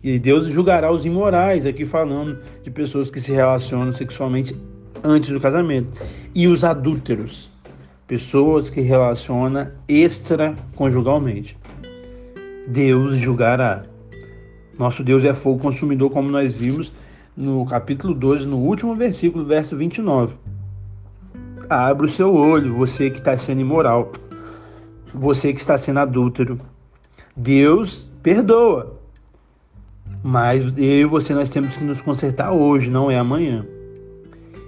E 0.00 0.16
Deus 0.16 0.46
julgará 0.46 0.92
os 0.92 1.04
imorais, 1.04 1.66
aqui 1.66 1.84
falando 1.84 2.38
de 2.62 2.70
pessoas 2.70 3.10
que 3.10 3.18
se 3.18 3.32
relacionam 3.32 3.92
sexualmente 3.92 4.56
antes 5.02 5.30
do 5.30 5.40
casamento. 5.40 6.00
E 6.32 6.46
os 6.46 6.62
adúlteros 6.62 7.52
pessoas 8.06 8.68
que 8.68 8.80
relaciona 8.80 9.74
extraconjugalmente. 9.88 11.56
Deus 12.68 13.18
julgará. 13.18 13.82
Nosso 14.78 15.04
Deus 15.04 15.24
é 15.24 15.32
fogo 15.32 15.60
consumidor, 15.60 16.10
como 16.10 16.30
nós 16.30 16.52
vimos 16.52 16.92
no 17.36 17.64
capítulo 17.66 18.14
12, 18.14 18.46
no 18.46 18.58
último 18.58 18.94
versículo, 18.94 19.44
verso 19.44 19.76
29. 19.76 20.34
Abra 21.68 22.06
o 22.06 22.10
seu 22.10 22.34
olho, 22.34 22.74
você 22.74 23.10
que 23.10 23.18
está 23.18 23.36
sendo 23.38 23.60
imoral, 23.60 24.12
você 25.12 25.52
que 25.52 25.60
está 25.60 25.78
sendo 25.78 26.00
adúltero. 26.00 26.60
Deus 27.36 28.08
perdoa. 28.22 28.98
Mas 30.22 30.76
eu 30.78 31.00
e 31.00 31.04
você 31.04 31.34
nós 31.34 31.48
temos 31.48 31.76
que 31.76 31.84
nos 31.84 32.00
consertar 32.00 32.52
hoje, 32.52 32.90
não 32.90 33.10
é 33.10 33.18
amanhã. 33.18 33.66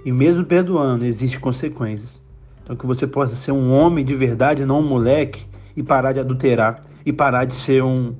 E 0.05 0.11
mesmo 0.11 0.45
perdoando, 0.45 1.03
existem 1.05 1.39
consequências. 1.39 2.21
Então 2.67 2.75
que 2.75 2.85
você 2.85 3.07
possa 3.07 3.33
ser 3.33 3.53
um 3.53 3.71
homem 3.71 4.03
de 4.03 4.13
verdade, 4.13 4.65
não 4.65 4.81
um 4.81 4.85
moleque, 4.85 5.45
e 5.73 5.81
parar 5.81 6.11
de 6.11 6.19
adulterar, 6.19 6.83
e 7.05 7.13
parar 7.13 7.45
de 7.45 7.53
ser 7.53 7.81
um 7.81 8.13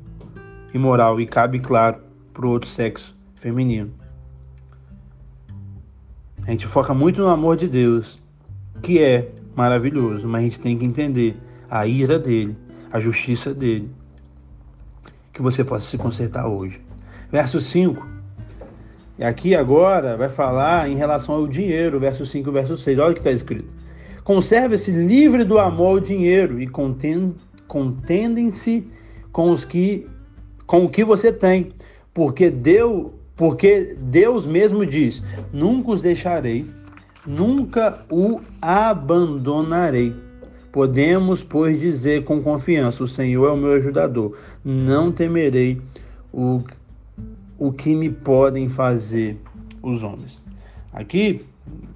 imoral. 0.73 1.19
E 1.19 1.27
cabe, 1.27 1.59
claro, 1.59 1.97
para 2.33 2.45
o 2.45 2.51
outro 2.51 2.69
sexo 2.69 3.13
feminino. 3.35 3.91
A 6.47 6.51
gente 6.51 6.65
foca 6.65 6.93
muito 6.93 7.19
no 7.19 7.27
amor 7.27 7.57
de 7.57 7.67
Deus, 7.67 8.21
que 8.81 9.03
é 9.03 9.33
maravilhoso, 9.53 10.25
mas 10.29 10.39
a 10.39 10.43
gente 10.45 10.59
tem 10.61 10.77
que 10.77 10.85
entender 10.85 11.35
a 11.69 11.85
ira 11.85 12.17
dele, 12.17 12.55
a 12.89 13.01
justiça 13.01 13.53
dele. 13.53 13.91
Que 15.33 15.41
você 15.41 15.61
possa 15.61 15.83
se 15.83 15.97
consertar 15.97 16.47
hoje. 16.47 16.79
Verso 17.29 17.59
5. 17.59 18.07
E 19.19 19.25
aqui 19.25 19.53
agora 19.53 20.15
vai 20.15 20.29
falar 20.29 20.89
em 20.89 20.95
relação 20.95 21.35
ao 21.35 21.47
dinheiro, 21.47 21.99
verso 21.99 22.25
5 22.25 22.49
e 22.49 22.53
verso 22.53 22.77
6. 22.77 22.97
Olha 22.97 23.11
o 23.11 23.13
que 23.13 23.19
está 23.19 23.31
escrito. 23.31 23.76
Conserve-se 24.27 24.91
livre 24.91 25.46
do 25.46 25.57
amor 25.57 25.88
ao 25.88 26.00
dinheiro 26.01 26.60
e 26.60 26.67
contendem-se 27.65 28.86
com 29.31 29.51
os 29.51 29.63
que 29.63 30.05
com 30.65 30.84
o 30.84 30.89
que 30.89 31.05
você 31.05 31.31
tem, 31.31 31.72
porque 32.13 32.50
Deus, 32.50 33.12
porque 33.38 33.96
Deus 33.98 34.46
mesmo 34.46 34.86
diz: 34.86 35.24
Nunca 35.53 35.91
os 35.91 36.01
deixarei, 36.01 36.65
nunca 37.25 38.05
o 38.12 38.41
abandonarei. 38.62 40.13
Podemos, 40.74 41.41
pois, 41.41 41.79
dizer 41.79 42.25
com 42.25 42.43
confiança: 42.43 43.05
O 43.05 43.07
Senhor 43.07 43.48
é 43.48 43.51
o 43.53 43.55
meu 43.55 43.72
ajudador. 43.72 44.38
Não 44.62 45.10
temerei 45.10 45.81
o, 46.34 46.62
o 47.57 47.72
que 47.72 47.96
me 47.96 48.10
podem 48.10 48.67
fazer 48.67 49.38
os 49.81 50.03
homens. 50.03 50.41
Aqui, 50.91 51.46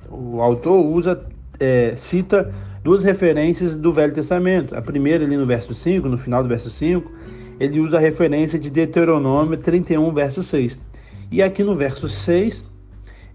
o 0.10 0.40
autor 0.40 0.80
usa, 0.86 1.30
é, 1.62 1.94
cita 1.96 2.52
duas 2.84 3.04
referências 3.04 3.76
do 3.76 3.94
Velho 3.94 4.14
Testamento. 4.14 4.76
A 4.76 4.82
primeira, 4.82 5.24
ali 5.24 5.38
no 5.38 5.46
verso 5.46 5.76
5, 5.76 6.10
no 6.10 6.18
final 6.18 6.42
do 6.42 6.50
verso 6.50 6.72
5, 6.72 7.10
ele 7.60 7.80
usa 7.80 7.98
a 7.98 8.00
referência 8.00 8.60
de 8.60 8.72
Deuteronômio 8.72 9.58
31, 9.58 10.12
verso 10.12 10.42
6. 10.42 10.76
E 11.32 11.44
aqui 11.44 11.64
no 11.64 11.76
verso 11.76 12.10
6, 12.10 12.64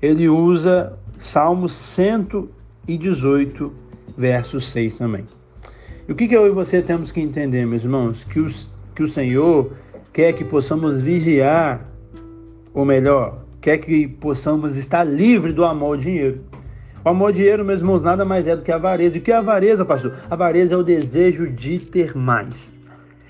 ele 0.03 0.29
usa 0.29 0.99
Salmo 1.19 1.69
118, 1.69 3.73
verso 4.19 4.61
6 4.61 4.99
também. 4.99 5.25
E 6.09 6.13
o 6.13 6.15
que, 6.15 6.27
que 6.27 6.37
eu 6.37 6.47
e 6.47 6.51
você 6.51 6.83
temos 6.83 7.13
que 7.13 7.21
entender, 7.21 7.65
meus 7.67 7.85
irmãos? 7.85 8.25
Que, 8.25 8.41
os, 8.41 8.69
que 8.95 9.03
o 9.03 9.09
Senhor 9.09 9.73
quer 10.13 10.33
que 10.33 10.45
possamos 10.45 11.01
vigiar, 11.01 11.89
ou 12.75 12.85
melhor, 12.85 13.45
quer 13.61 13.79
que 13.79 14.09
possamos 14.09 14.77
estar 14.77 15.05
livre 15.05 15.53
do 15.53 15.65
amor 15.65 15.95
ao 15.95 15.97
dinheiro. 15.97 16.41
O 17.07 17.11
amor 17.11 17.27
ao 17.27 17.33
dinheiro, 17.33 17.65
meus 17.65 17.81
irmãos, 17.81 18.03
nada 18.03 18.25
mais 18.25 18.49
é 18.49 18.57
do 18.57 18.63
que 18.63 18.73
a 18.73 18.75
avareza. 18.75 19.17
E 19.17 19.21
o 19.21 19.23
que 19.23 19.31
é 19.31 19.37
avareza, 19.37 19.85
pastor? 19.85 20.13
A 20.29 20.35
avareza 20.35 20.75
é 20.75 20.77
o 20.77 20.83
desejo 20.83 21.47
de 21.47 21.79
ter 21.79 22.17
mais. 22.17 22.69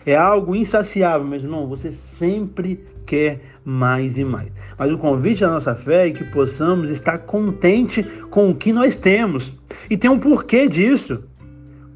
É 0.06 0.16
algo 0.16 0.56
insaciável, 0.56 1.26
meus 1.26 1.42
irmãos. 1.42 1.68
Você 1.68 1.92
sempre 1.92 2.80
quer 3.04 3.42
mais 3.62 4.16
e 4.16 4.24
mais. 4.24 4.50
Mas 4.78 4.90
o 4.90 4.96
convite 4.96 5.42
da 5.42 5.50
nossa 5.50 5.74
fé 5.74 6.08
é 6.08 6.10
que 6.10 6.24
possamos 6.24 6.88
estar 6.88 7.18
contente 7.18 8.02
com 8.30 8.48
o 8.48 8.54
que 8.54 8.72
nós 8.72 8.96
temos. 8.96 9.52
E 9.90 9.96
tem 9.98 10.10
um 10.10 10.18
porquê 10.18 10.66
disso. 10.66 11.22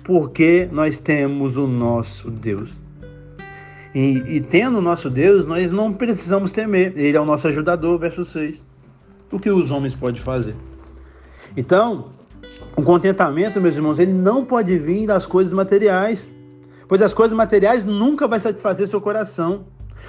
Porque 0.05 0.69
nós 0.71 0.99
temos 0.99 1.57
o 1.57 1.67
nosso 1.67 2.31
Deus. 2.31 2.77
E, 3.95 4.23
e 4.37 4.41
tendo 4.43 4.77
o 4.77 4.83
nosso 4.83 5.09
Deus, 5.09 5.47
nós 5.47 5.73
não 5.73 5.95
precisamos 5.95 6.53
temer. 6.53 6.93
Ele 6.95 7.17
é 7.17 7.21
o 7.21 7.25
nosso 7.25 7.49
ajudador, 7.49 7.99
verso 7.99 8.23
6. 8.23 8.61
O 9.33 9.41
que 9.41 9.49
os 9.49 9.71
homens 9.71 9.95
podem 9.95 10.21
fazer? 10.21 10.55
Então, 11.57 12.11
o 12.77 12.83
contentamento, 12.83 13.61
meus 13.61 13.77
irmãos, 13.77 13.99
ele 13.99 14.13
não 14.13 14.45
pode 14.45 14.77
vir 14.77 15.07
das 15.07 15.27
coisas 15.27 15.53
materiais. 15.53 16.31
Pois 16.89 17.03
as 17.03 17.13
coisas 17.13 17.37
materiais 17.37 17.85
nunca 17.85 18.27
vai 18.27 18.41
satisfazer 18.41 18.89
seu 18.89 19.01
coração. 19.01 19.65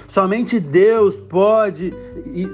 Somente 0.08 0.58
Deus 0.58 1.16
pode 1.16 1.92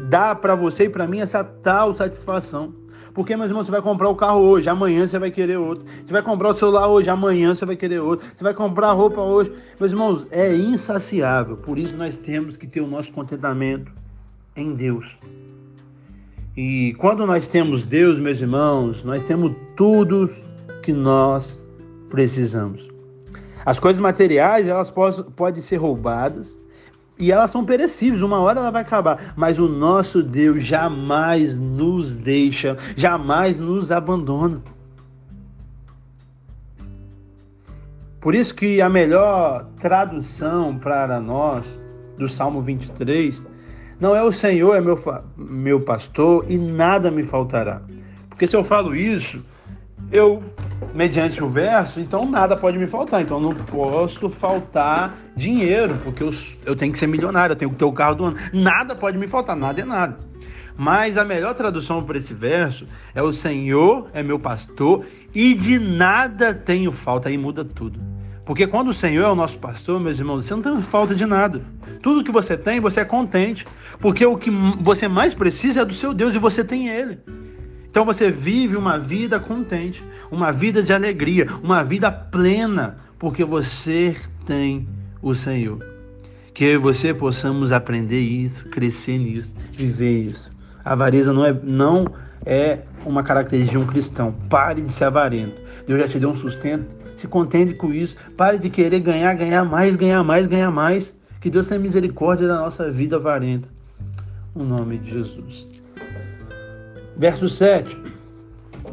dar 0.09 0.37
para 0.37 0.55
você 0.55 0.85
e 0.85 0.89
para 0.89 1.07
mim 1.07 1.21
essa 1.21 1.43
tal 1.43 1.95
satisfação. 1.95 2.75
Porque, 3.15 3.37
meus 3.37 3.49
irmãos, 3.49 3.67
você 3.67 3.73
vai 3.73 3.83
comprar 3.83 4.09
o 4.09 4.15
carro 4.15 4.41
hoje, 4.41 4.69
amanhã 4.69 5.09
você 5.09 5.19
vai 5.19 5.31
querer 5.31 5.57
outro. 5.57 5.85
Você 6.05 6.13
vai 6.13 6.23
comprar 6.23 6.51
o 6.51 6.55
celular 6.55 6.89
hoje, 6.89 7.09
amanhã 7.09 7.55
você 7.55 7.65
vai 7.65 7.75
querer 7.75 8.01
outro. 8.01 8.27
Você 8.37 8.45
vai 8.45 8.55
comprar 8.55 8.93
roupa 8.93 9.21
hoje. 9.21 9.53
Meus 9.81 9.93
irmãos, 9.93 10.27
é 10.31 10.55
insaciável. 10.55 11.57
Por 11.57 11.79
isso 11.79 11.97
nós 11.97 12.17
temos 12.17 12.57
que 12.57 12.67
ter 12.67 12.81
o 12.81 12.87
nosso 12.87 13.11
contentamento 13.13 13.91
em 14.55 14.75
Deus. 14.75 15.07
E 16.61 16.93
quando 16.95 17.25
nós 17.25 17.47
temos 17.47 17.85
Deus, 17.85 18.19
meus 18.19 18.41
irmãos, 18.41 19.05
nós 19.05 19.23
temos 19.23 19.55
tudo 19.77 20.29
que 20.83 20.93
nós 20.93 21.57
precisamos. 22.11 22.89
As 23.65 23.79
coisas 23.79 24.03
materiais, 24.03 24.67
elas 24.67 24.91
podem 24.91 25.63
ser 25.63 25.77
roubadas, 25.77 26.59
e 27.17 27.31
elas 27.31 27.53
são 27.53 27.65
perecíveis, 27.65 28.23
uma 28.23 28.41
hora 28.41 28.59
ela 28.59 28.73
vai 28.73 28.83
acabar. 28.83 29.35
Mas 29.37 29.61
o 29.61 29.69
nosso 29.69 30.21
Deus 30.21 30.65
jamais 30.65 31.55
nos 31.55 32.17
deixa, 32.17 32.77
jamais 32.97 33.57
nos 33.57 33.93
abandona. 33.93 34.61
Por 38.21 38.35
isso 38.35 38.53
que 38.53 38.81
a 38.81 38.89
melhor 38.89 39.65
tradução 39.81 40.77
para 40.77 41.21
nós 41.21 41.79
do 42.19 42.29
Salmo 42.29 42.61
23 42.63 43.41
não 44.01 44.15
é 44.15 44.23
o 44.23 44.31
Senhor 44.31 44.75
é 44.75 44.81
meu, 44.81 44.99
meu 45.37 45.81
pastor 45.81 46.45
e 46.49 46.57
nada 46.57 47.11
me 47.11 47.23
faltará. 47.23 47.83
Porque 48.29 48.47
se 48.47 48.55
eu 48.55 48.63
falo 48.63 48.95
isso, 48.95 49.45
eu 50.13 50.43
mediante 50.95 51.43
o 51.43 51.49
verso, 51.49 51.99
então 51.99 52.29
nada 52.29 52.57
pode 52.57 52.79
me 52.79 52.87
faltar. 52.87 53.21
Então 53.21 53.41
não 53.41 53.55
posso 53.55 54.29
faltar 54.31 55.17
dinheiro, 55.35 55.99
porque 56.05 56.23
eu, 56.23 56.33
eu 56.65 56.77
tenho 56.77 56.93
que 56.93 56.99
ser 56.99 57.09
milionário, 57.09 57.53
eu 57.53 57.57
tenho 57.57 57.71
que 57.71 57.77
ter 57.77 57.85
o 57.85 57.93
carro 57.93 58.15
do 58.15 58.25
ano. 58.27 58.37
Nada 58.53 58.95
pode 58.95 59.19
me 59.19 59.27
faltar, 59.27 59.57
nada 59.57 59.81
é 59.81 59.85
nada. 59.85 60.17
Mas 60.77 61.17
a 61.17 61.25
melhor 61.25 61.55
tradução 61.55 62.05
para 62.05 62.19
esse 62.19 62.33
verso 62.33 62.87
é 63.13 63.21
o 63.21 63.33
Senhor 63.33 64.09
é 64.13 64.23
meu 64.23 64.39
pastor 64.39 65.05
e 65.35 65.53
de 65.53 65.77
nada 65.77 66.55
tenho 66.55 66.93
falta. 66.93 67.29
Aí 67.29 67.37
muda 67.37 67.65
tudo. 67.65 68.18
Porque 68.49 68.67
quando 68.67 68.89
o 68.89 68.95
Senhor 68.95 69.25
é 69.25 69.31
o 69.31 69.35
nosso 69.35 69.59
pastor, 69.59 70.01
meus 70.01 70.19
irmãos, 70.19 70.47
você 70.47 70.55
não 70.55 70.63
tem 70.63 70.81
falta 70.81 71.15
de 71.15 71.27
nada. 71.27 71.61
Tudo 72.01 72.25
que 72.25 72.33
você 72.33 72.57
tem, 72.57 72.81
você 72.81 73.01
é 73.01 73.05
contente. 73.05 73.67
Porque 74.01 74.25
o 74.25 74.39
que 74.39 74.49
você 74.81 75.07
mais 75.07 75.35
precisa 75.35 75.83
é 75.83 75.85
do 75.85 75.93
seu 75.93 76.15
Deus 76.15 76.35
e 76.35 76.39
você 76.39 76.65
tem 76.65 76.89
Ele. 76.89 77.19
Então 77.91 78.07
você 78.07 78.31
vive 78.31 78.75
uma 78.75 78.99
vida 78.99 79.39
contente, 79.39 80.03
uma 80.31 80.51
vida 80.51 80.83
de 80.83 80.95
alegria, 80.95 81.47
uma 81.63 81.85
vida 81.85 82.11
plena, 82.11 82.97
porque 83.19 83.45
você 83.45 84.17
tem 84.47 84.89
o 85.21 85.35
Senhor. 85.35 85.85
Que 86.55 86.65
eu 86.65 86.73
e 86.73 86.79
você 86.79 87.13
possamos 87.13 87.71
aprender 87.71 88.21
isso, 88.21 88.65
crescer 88.71 89.19
nisso, 89.19 89.55
viver 89.73 90.23
isso. 90.23 90.51
A 90.83 90.95
avareza 90.95 91.35
não 91.35 91.45
é, 91.45 91.55
não 91.63 92.07
é 92.47 92.79
uma 93.05 93.23
característica 93.23 93.79
de 93.79 93.85
um 93.85 93.87
cristão. 93.87 94.33
Pare 94.49 94.81
de 94.81 94.91
ser 94.91 95.05
avarento. 95.05 95.61
Deus 95.87 96.01
já 96.01 96.09
te 96.09 96.19
deu 96.19 96.31
um 96.31 96.35
sustento. 96.35 96.98
Se 97.19 97.27
contente 97.27 97.75
com 97.75 97.93
isso. 97.93 98.17
Pare 98.37 98.59
de 98.59 98.71
querer 98.71 99.01
ganhar, 99.01 99.35
ganhar 99.35 99.65
mais, 99.65 99.95
ganhar 99.97 100.23
mais, 100.23 100.47
ganhar 100.47 100.71
mais. 100.71 101.13
Que 101.41 101.51
Deus 101.51 101.67
tenha 101.67 101.81
misericórdia 101.81 102.47
da 102.47 102.59
nossa 102.59 102.91
vida 102.91 103.17
avarenta. 103.17 103.69
No 104.55 104.65
nome 104.65 104.99
de 104.99 105.11
Jesus. 105.11 105.67
Verso 107.17 107.49
7. 107.49 107.97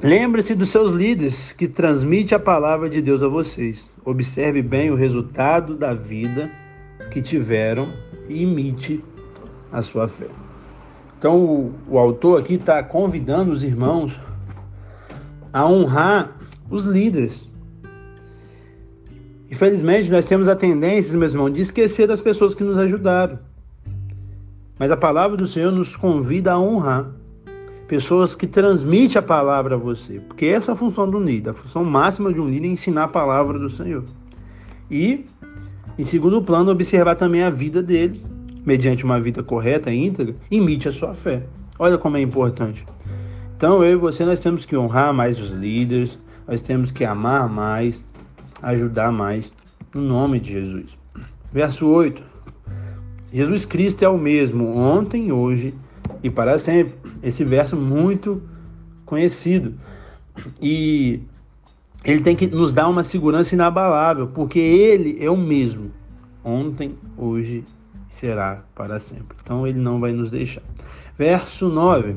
Lembre-se 0.02 0.56
dos 0.56 0.70
seus 0.70 0.92
líderes 0.92 1.52
que 1.52 1.68
transmite 1.68 2.34
a 2.34 2.40
palavra 2.40 2.90
de 2.90 3.00
Deus 3.00 3.22
a 3.22 3.28
vocês. 3.28 3.88
Observe 4.04 4.62
bem 4.62 4.90
o 4.90 4.96
resultado 4.96 5.76
da 5.76 5.94
vida 5.94 6.52
que 7.12 7.22
tiveram 7.22 7.94
e 8.28 8.42
imite 8.42 9.04
a 9.72 9.84
sua 9.84 10.08
fé. 10.08 10.28
Então, 11.18 11.38
o, 11.38 11.74
o 11.88 11.98
autor 12.00 12.40
aqui 12.40 12.56
está 12.56 12.82
convidando 12.84 13.52
os 13.52 13.64
irmãos 13.64 14.20
a 15.54 15.66
honrar 15.68 16.36
os 16.70 16.86
líderes. 16.86 17.48
Infelizmente, 19.56 20.12
nós 20.12 20.26
temos 20.26 20.50
a 20.50 20.56
tendência, 20.56 21.18
meus 21.18 21.32
irmãos, 21.32 21.54
de 21.54 21.62
esquecer 21.62 22.06
das 22.06 22.20
pessoas 22.20 22.54
que 22.54 22.62
nos 22.62 22.78
ajudaram. 22.78 23.40
Mas 24.78 24.92
a 24.92 24.98
palavra 24.98 25.38
do 25.38 25.48
Senhor 25.48 25.72
nos 25.72 25.96
convida 25.96 26.52
a 26.52 26.60
honrar 26.60 27.10
pessoas 27.88 28.36
que 28.36 28.46
transmitem 28.46 29.18
a 29.18 29.22
palavra 29.22 29.76
a 29.76 29.78
você, 29.78 30.20
porque 30.20 30.48
essa 30.48 30.72
é 30.72 30.74
a 30.74 30.76
função 30.76 31.10
do 31.10 31.18
líder, 31.18 31.52
a 31.52 31.54
função 31.54 31.86
máxima 31.86 32.34
de 32.34 32.42
um 32.42 32.50
líder 32.50 32.68
é 32.68 32.72
ensinar 32.72 33.04
a 33.04 33.08
palavra 33.08 33.58
do 33.58 33.70
Senhor. 33.70 34.04
E 34.92 35.24
Em 35.98 36.04
segundo 36.04 36.42
plano, 36.42 36.72
observar 36.72 37.16
também 37.16 37.42
a 37.42 37.50
vida 37.50 37.82
deles, 37.82 38.28
mediante 38.66 39.06
uma 39.06 39.22
vida 39.22 39.42
correta, 39.42 39.90
íntegra, 39.90 40.36
imite 40.52 40.90
a 40.90 40.92
sua 40.92 41.14
fé. 41.14 41.44
Olha 41.80 41.98
como 41.98 42.18
é 42.18 42.22
importante. 42.22 42.86
Então, 43.56 43.82
eu 43.82 43.94
e 43.94 43.96
você, 43.96 44.26
nós 44.26 44.42
temos 44.42 44.66
que 44.66 44.76
honrar 44.76 45.14
mais 45.14 45.40
os 45.40 45.52
líderes, 45.52 46.20
nós 46.46 46.62
temos 46.62 46.92
que 46.92 47.06
amar 47.06 47.48
mais, 47.48 48.02
ajudar 48.62 49.12
mais, 49.12 49.52
no 49.94 50.02
nome 50.02 50.40
de 50.40 50.52
Jesus. 50.52 50.98
Verso 51.52 51.86
8. 51.88 52.22
Jesus 53.32 53.66
Cristo 53.66 54.04
é 54.04 54.10
o 54.10 54.18
mesmo 54.18 54.76
ontem, 54.76 55.32
hoje 55.32 55.74
e 56.24 56.30
para 56.30 56.58
sempre. 56.58 56.96
Esse 57.22 57.44
verso 57.44 57.76
muito 57.76 58.42
conhecido. 59.06 59.74
E 60.62 61.22
ele 62.04 62.22
tem 62.22 62.36
que 62.36 62.48
nos 62.48 62.72
dar 62.72 62.88
uma 62.88 63.04
segurança 63.04 63.56
inabalável, 63.56 64.28
porque 64.28 64.60
ele 64.60 65.18
é 65.24 65.30
o 65.30 65.38
mesmo 65.38 65.92
ontem, 66.44 66.96
hoje 67.18 67.64
será 68.12 68.64
para 68.76 69.00
sempre. 69.00 69.38
Então 69.44 69.66
ele 69.66 69.80
não 69.80 70.00
vai 70.00 70.12
nos 70.12 70.30
deixar. 70.30 70.64
Verso 71.18 71.68
9. 71.68 72.16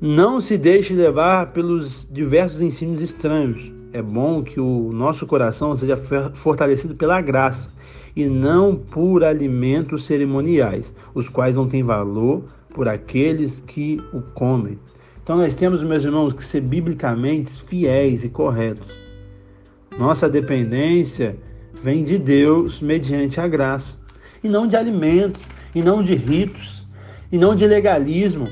Não 0.00 0.40
se 0.40 0.58
deixe 0.58 0.94
levar 0.94 1.52
pelos 1.52 2.06
diversos 2.10 2.60
ensinos 2.60 3.00
estranhos. 3.00 3.72
É 3.92 4.02
bom 4.02 4.42
que 4.42 4.60
o 4.60 4.90
nosso 4.92 5.26
coração 5.26 5.76
seja 5.76 5.96
fortalecido 5.96 6.94
pela 6.94 7.20
graça 7.20 7.68
e 8.14 8.26
não 8.26 8.74
por 8.74 9.22
alimentos 9.22 10.06
cerimoniais, 10.06 10.92
os 11.14 11.28
quais 11.28 11.54
não 11.54 11.68
têm 11.68 11.82
valor 11.82 12.44
por 12.70 12.88
aqueles 12.88 13.62
que 13.66 14.00
o 14.12 14.20
comem. 14.20 14.78
Então 15.22 15.36
nós 15.36 15.54
temos, 15.54 15.82
meus 15.82 16.04
irmãos, 16.04 16.32
que 16.32 16.44
ser 16.44 16.60
biblicamente 16.60 17.50
fiéis 17.64 18.22
e 18.22 18.28
corretos. 18.28 18.86
Nossa 19.98 20.28
dependência 20.28 21.36
vem 21.82 22.04
de 22.04 22.18
Deus 22.18 22.80
mediante 22.80 23.40
a 23.40 23.48
graça, 23.48 23.96
e 24.42 24.48
não 24.48 24.66
de 24.66 24.76
alimentos, 24.76 25.48
e 25.74 25.82
não 25.82 26.02
de 26.02 26.14
ritos, 26.14 26.86
e 27.32 27.38
não 27.38 27.54
de 27.54 27.66
legalismo. 27.66 28.48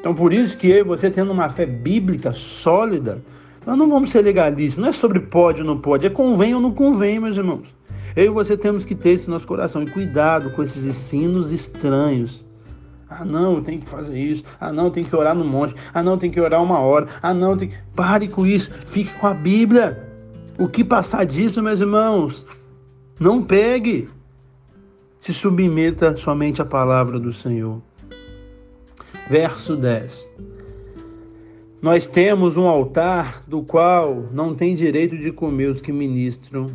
Então 0.00 0.14
por 0.14 0.32
isso 0.32 0.56
que 0.56 0.68
eu 0.68 0.78
e 0.78 0.82
você 0.82 1.10
tendo 1.10 1.32
uma 1.32 1.50
fé 1.50 1.66
bíblica 1.66 2.32
sólida, 2.32 3.20
nós 3.66 3.76
não 3.76 3.88
vamos 3.88 4.10
ser 4.10 4.22
legalistas. 4.22 4.80
Não 4.80 4.88
é 4.88 4.92
sobre 4.92 5.20
pode 5.20 5.60
ou 5.60 5.66
não 5.66 5.78
pode, 5.78 6.06
é 6.06 6.10
convém 6.10 6.54
ou 6.54 6.60
não 6.60 6.72
convém, 6.72 7.18
meus 7.18 7.36
irmãos. 7.36 7.66
Eu 8.16 8.24
e 8.24 8.28
você 8.28 8.56
temos 8.56 8.84
que 8.84 8.94
ter 8.94 9.14
isso 9.14 9.26
no 9.26 9.34
nosso 9.34 9.46
coração 9.46 9.82
e 9.82 9.86
cuidado 9.90 10.50
com 10.50 10.62
esses 10.62 10.84
ensinos 10.84 11.52
estranhos 11.52 12.42
ah, 13.10 13.24
não, 13.24 13.62
tem 13.62 13.80
que 13.80 13.88
fazer 13.88 14.18
isso. 14.18 14.44
Ah, 14.60 14.72
não, 14.72 14.90
tem 14.90 15.02
que 15.02 15.16
orar 15.16 15.34
no 15.34 15.44
monte. 15.44 15.74
Ah, 15.94 16.02
não, 16.02 16.18
tem 16.18 16.30
que 16.30 16.40
orar 16.40 16.62
uma 16.62 16.78
hora. 16.78 17.06
Ah, 17.22 17.32
não, 17.32 17.56
tem 17.56 17.68
que. 17.68 17.76
Pare 17.94 18.28
com 18.28 18.46
isso. 18.46 18.70
Fique 18.86 19.12
com 19.14 19.26
a 19.26 19.34
Bíblia. 19.34 20.06
O 20.58 20.68
que 20.68 20.84
passar 20.84 21.24
disso, 21.24 21.62
meus 21.62 21.80
irmãos? 21.80 22.44
Não 23.18 23.42
pegue. 23.42 24.08
Se 25.20 25.32
submeta 25.32 26.16
somente 26.16 26.60
à 26.60 26.64
palavra 26.64 27.18
do 27.18 27.32
Senhor. 27.32 27.80
Verso 29.30 29.74
10. 29.74 30.30
Nós 31.80 32.08
temos 32.08 32.56
um 32.56 32.66
altar 32.66 33.44
do 33.46 33.62
qual 33.62 34.26
não 34.32 34.52
tem 34.52 34.74
direito 34.74 35.16
de 35.16 35.30
comer 35.30 35.66
os 35.66 35.80
que 35.80 35.92
ministram 35.92 36.66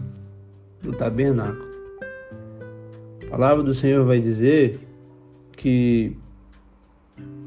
do 0.81 0.93
tabernáculo. 0.93 1.67
A 3.27 3.31
palavra 3.31 3.63
do 3.63 3.74
Senhor 3.74 4.05
vai 4.05 4.22
dizer 4.22 4.79
que 5.57 6.15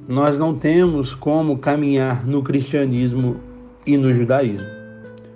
nós 0.07 0.39
não 0.39 0.55
temos 0.55 1.15
como 1.15 1.57
caminhar 1.57 2.27
no 2.27 2.43
cristianismo 2.43 3.41
e 3.87 3.97
no 3.97 4.13
judaísmo. 4.13 4.67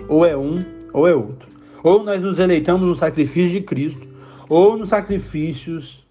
Ou 0.07 0.27
é 0.27 0.37
um 0.37 0.59
ou 0.93 1.09
é 1.09 1.15
outro. 1.15 1.49
Ou 1.83 2.05
nós 2.05 2.21
nos 2.21 2.39
eleitamos 2.39 2.87
no 2.87 2.95
sacrifício 2.95 3.59
de 3.59 3.62
Cristo, 3.62 4.07
ou 4.47 4.77
nos 4.77 4.90
sacrifícios 4.90 6.07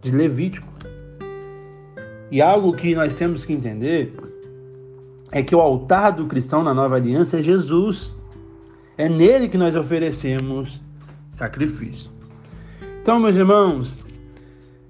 de 0.00 0.12
Levítico. 0.12 0.72
E 2.30 2.40
algo 2.40 2.72
que 2.72 2.94
nós 2.94 3.14
temos 3.14 3.44
que 3.44 3.52
entender 3.52 4.14
é 5.32 5.42
que 5.42 5.56
o 5.56 5.60
altar 5.60 6.12
do 6.12 6.26
cristão 6.26 6.62
na 6.62 6.74
nova 6.74 6.96
aliança 6.96 7.38
é 7.38 7.42
Jesus. 7.42 8.14
É 8.98 9.08
nele 9.08 9.48
que 9.48 9.56
nós 9.56 9.74
oferecemos 9.74 10.78
sacrifício. 11.32 12.10
Então, 13.00 13.18
meus 13.18 13.34
irmãos, 13.34 13.98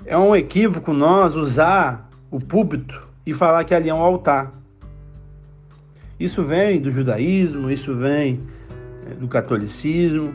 é 0.04 0.18
um 0.18 0.34
equívoco 0.34 0.92
nós 0.92 1.36
usar 1.36 2.10
o 2.28 2.40
púlpito 2.40 3.00
e 3.24 3.32
falar 3.32 3.62
que 3.62 3.72
ali 3.72 3.88
é 3.88 3.94
um 3.94 4.02
altar. 4.02 4.52
Isso 6.18 6.42
vem 6.42 6.80
do 6.80 6.90
judaísmo, 6.90 7.70
isso 7.70 7.94
vem 7.94 8.40
é, 9.08 9.14
do 9.14 9.28
catolicismo, 9.28 10.34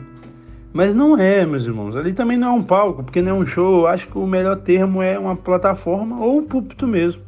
mas 0.72 0.94
não 0.94 1.18
é, 1.18 1.44
meus 1.44 1.64
irmãos. 1.64 1.94
Ali 1.96 2.14
também 2.14 2.38
não 2.38 2.48
é 2.48 2.52
um 2.52 2.62
palco, 2.62 3.04
porque 3.04 3.20
não 3.20 3.30
é 3.30 3.34
um 3.34 3.46
show. 3.46 3.80
Eu 3.80 3.86
acho 3.86 4.08
que 4.08 4.16
o 4.16 4.26
melhor 4.26 4.56
termo 4.56 5.02
é 5.02 5.18
uma 5.18 5.36
plataforma 5.36 6.18
ou 6.18 6.38
um 6.38 6.44
púlpito 6.44 6.86
mesmo. 6.86 7.27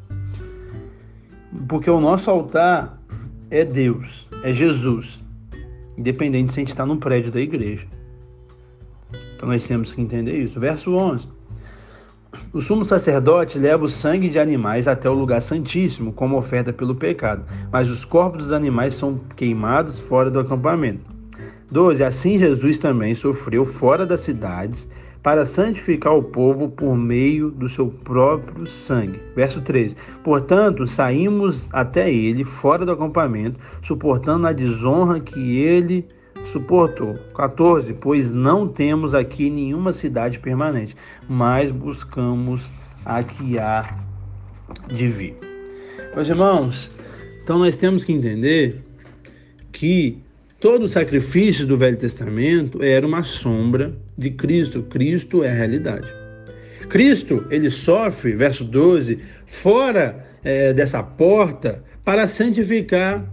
Porque 1.69 1.91
o 1.91 2.01
nosso 2.01 2.31
altar 2.31 3.01
é 3.51 3.65
Deus, 3.65 4.29
é 4.45 4.53
Jesus, 4.53 5.21
independente 5.97 6.53
se 6.53 6.59
a 6.59 6.63
gente 6.63 6.69
está 6.69 6.87
no 6.87 6.97
prédio 6.97 7.33
da 7.33 7.41
igreja. 7.41 7.87
Então 9.35 9.49
nós 9.49 9.67
temos 9.67 9.95
que 9.95 10.01
entender 10.01 10.39
isso. 10.39 10.61
Verso 10.61 10.93
11. 10.95 11.27
O 12.53 12.61
sumo 12.61 12.85
sacerdote 12.85 13.59
leva 13.59 13.85
o 13.85 13.89
sangue 13.89 14.29
de 14.29 14.39
animais 14.39 14.87
até 14.87 15.11
o 15.11 15.15
lugar 15.15 15.43
santíssimo, 15.43 16.13
como 16.13 16.37
oferta 16.37 16.73
pelo 16.73 16.95
pecado, 16.95 17.45
mas 17.73 17.91
os 17.91 18.05
corpos 18.05 18.45
dos 18.45 18.53
animais 18.53 18.95
são 18.95 19.21
queimados 19.35 19.99
fora 19.99 20.31
do 20.31 20.39
acampamento. 20.39 21.05
12. 21.71 22.03
Assim 22.05 22.39
Jesus 22.39 22.79
também 22.79 23.15
sofreu 23.15 23.65
fora 23.65 24.07
das 24.07 24.21
cidades 24.21 24.87
para 25.23 25.45
santificar 25.45 26.15
o 26.15 26.23
povo 26.23 26.69
por 26.69 26.97
meio 26.97 27.51
do 27.51 27.69
seu 27.69 27.89
próprio 27.89 28.67
sangue. 28.67 29.21
Verso 29.37 29.61
13. 29.61 29.97
Portanto, 30.25 30.87
saímos 30.87 31.69
até 31.73 32.11
ele 32.11 32.45
fora 32.45 32.87
do 32.87 32.93
acampamento, 32.93 33.61
suportando 33.83 34.47
a 34.47 34.53
desonra 34.53 35.21
que 35.21 35.59
ele 35.59 36.07
suportou. 36.51 37.19
14. 37.35 37.93
Pois 37.95 38.31
não 38.31 38.67
temos 38.67 39.15
aqui 39.15 39.51
nenhuma 39.51 39.93
cidade 39.93 40.39
permanente, 40.39 40.97
mas 41.29 41.71
buscamos 41.71 42.63
a 43.05 43.23
que 43.23 43.59
há 43.59 43.99
de 44.89 45.09
vir. 45.09 45.37
Meus 46.15 46.29
irmãos, 46.29 46.91
então 47.43 47.59
nós 47.59 47.77
temos 47.77 48.05
que 48.05 48.13
entender 48.13 48.83
que 49.71 50.19
todo 50.59 50.85
o 50.85 50.89
sacrifício 50.89 51.67
do 51.67 51.77
Velho 51.77 51.97
Testamento 51.97 52.83
era 52.83 53.07
uma 53.07 53.23
sombra 53.23 53.95
de 54.21 54.31
Cristo. 54.31 54.85
Cristo 54.85 55.43
é 55.43 55.51
a 55.51 55.55
realidade. 55.55 56.07
Cristo, 56.89 57.47
ele 57.51 57.71
sofre, 57.71 58.33
verso 58.37 58.65
12, 58.65 59.19
fora 59.47 60.25
é, 60.45 60.73
dessa 60.73 61.03
porta 61.03 61.83
para 62.05 62.29
santificar 62.29 63.25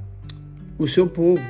o 0.80 0.88
seu 0.88 1.08
povo 1.08 1.42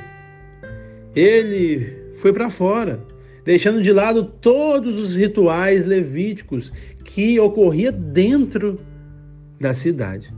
ele 1.18 1.96
foi 2.14 2.32
para 2.32 2.50
fora, 2.50 3.00
deixando 3.44 3.82
de 3.82 3.92
lado 3.92 4.24
todos 4.24 4.96
os 4.96 5.16
rituais 5.16 5.84
levíticos 5.84 6.72
que 7.04 7.38
ocorria 7.40 7.90
dentro 7.90 8.78
da 9.60 9.74
cidade. 9.74 10.32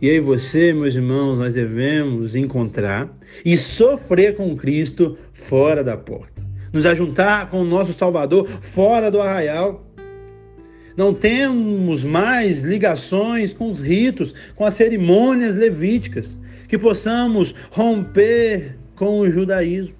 E 0.00 0.10
aí 0.10 0.20
você, 0.20 0.72
meus 0.72 0.94
irmãos, 0.94 1.36
nós 1.36 1.54
devemos 1.54 2.36
encontrar 2.36 3.12
e 3.44 3.56
sofrer 3.56 4.36
com 4.36 4.56
Cristo 4.56 5.16
fora 5.32 5.82
da 5.82 5.96
porta. 5.96 6.35
Nos 6.76 6.84
ajuntar 6.84 7.48
com 7.48 7.62
o 7.62 7.64
nosso 7.64 7.94
Salvador 7.94 8.46
fora 8.60 9.10
do 9.10 9.18
arraial. 9.18 9.82
Não 10.94 11.14
temos 11.14 12.04
mais 12.04 12.62
ligações 12.62 13.54
com 13.54 13.70
os 13.70 13.80
ritos, 13.80 14.34
com 14.54 14.62
as 14.62 14.74
cerimônias 14.74 15.56
levíticas. 15.56 16.36
Que 16.68 16.76
possamos 16.76 17.54
romper 17.70 18.76
com 18.94 19.20
o 19.20 19.30
judaísmo. 19.30 19.94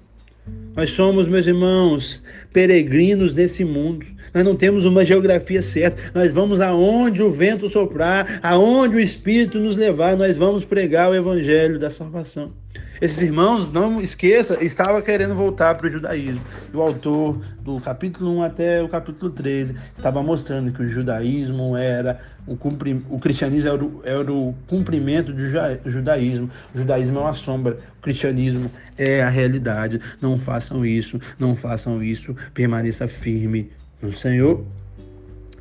Nós 0.75 0.91
somos, 0.91 1.27
meus 1.27 1.47
irmãos, 1.47 2.21
peregrinos 2.53 3.33
nesse 3.33 3.65
mundo. 3.65 4.05
Nós 4.31 4.45
não 4.45 4.55
temos 4.55 4.85
uma 4.85 5.03
geografia 5.03 5.63
certa. 5.63 5.99
Nós 6.13 6.31
vamos 6.31 6.61
aonde 6.61 7.23
o 7.23 7.31
vento 7.31 7.67
soprar, 7.69 8.39
aonde 8.43 8.97
o 8.97 8.99
Espírito 8.99 9.57
nos 9.57 9.75
levar, 9.75 10.15
nós 10.15 10.37
vamos 10.37 10.63
pregar 10.63 11.09
o 11.09 11.15
evangelho 11.15 11.79
da 11.79 11.89
salvação. 11.89 12.53
Esses 12.99 13.21
irmãos, 13.21 13.71
não 13.71 14.01
esqueça, 14.01 14.63
estava 14.63 15.01
querendo 15.01 15.35
voltar 15.35 15.75
para 15.75 15.87
o 15.87 15.89
judaísmo. 15.89 16.41
O 16.73 16.81
autor, 16.81 17.39
do 17.61 17.79
capítulo 17.79 18.37
1 18.37 18.43
até 18.43 18.81
o 18.81 18.89
capítulo 18.89 19.31
13, 19.31 19.75
estava 19.95 20.23
mostrando 20.23 20.71
que 20.71 20.81
o 20.81 20.87
judaísmo 20.87 21.77
era 21.77 22.19
o, 22.47 22.57
cumprim, 22.57 23.03
o 23.09 23.19
cristianismo 23.19 23.69
era 23.69 23.85
o, 23.85 24.01
era 24.03 24.33
o 24.33 24.55
cumprimento 24.65 25.31
do 25.31 25.91
judaísmo. 25.91 26.49
O 26.73 26.77
judaísmo 26.79 27.19
é 27.19 27.21
uma 27.21 27.33
sombra, 27.35 27.77
o 27.99 28.01
cristianismo 28.01 28.71
é 28.97 29.21
a 29.21 29.29
realidade. 29.29 30.01
Não 30.19 30.37
façam 30.37 30.83
isso, 30.83 31.19
não 31.37 31.55
façam 31.55 32.01
isso, 32.01 32.35
permaneça 32.53 33.07
firme 33.07 33.71
no 34.01 34.11
Senhor. 34.11 34.65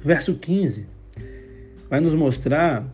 Verso 0.02 0.34
15 0.34 0.86
vai 1.88 2.00
nos 2.00 2.14
mostrar 2.14 2.84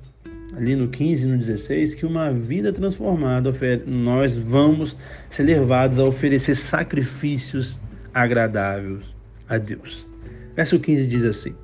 ali 0.56 0.76
no 0.76 0.88
15 0.88 1.22
e 1.22 1.26
no 1.26 1.38
16, 1.38 1.94
que 1.94 2.06
uma 2.06 2.30
vida 2.30 2.72
transformada, 2.72 3.52
nós 3.86 4.34
vamos 4.34 4.96
ser 5.30 5.44
levados 5.44 5.98
a 5.98 6.04
oferecer 6.04 6.54
sacrifícios 6.54 7.78
agradáveis 8.12 9.02
a 9.48 9.58
Deus. 9.58 10.06
Verso 10.54 10.78
15 10.78 11.06
diz 11.06 11.24
assim: 11.24 11.54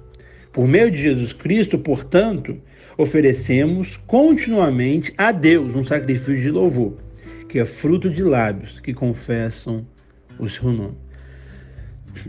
Por 0.53 0.66
meio 0.66 0.90
de 0.90 0.98
Jesus 0.98 1.33
Cristo, 1.33 1.79
portanto, 1.79 2.57
oferecemos 2.96 3.96
continuamente 4.07 5.12
a 5.16 5.31
Deus 5.33 5.74
um 5.74 5.85
sacrifício 5.85 6.40
de 6.40 6.51
louvor, 6.51 6.94
que 7.48 7.59
é 7.59 7.64
fruto 7.64 8.09
de 8.11 8.22
lábios 8.22 8.81
que 8.81 8.94
confessam 8.94 9.87
o 10.38 10.48
seu 10.48 10.72
nome. 10.72 10.96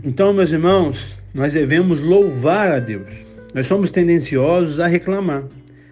Então, 0.04 0.32
meus 0.32 0.52
irmãos, 0.52 1.14
nós 1.34 1.52
devemos 1.52 2.00
louvar 2.00 2.72
a 2.72 2.78
Deus. 2.78 3.08
Nós 3.52 3.66
somos 3.66 3.90
tendenciosos 3.90 4.78
a 4.78 4.86
reclamar, 4.86 5.44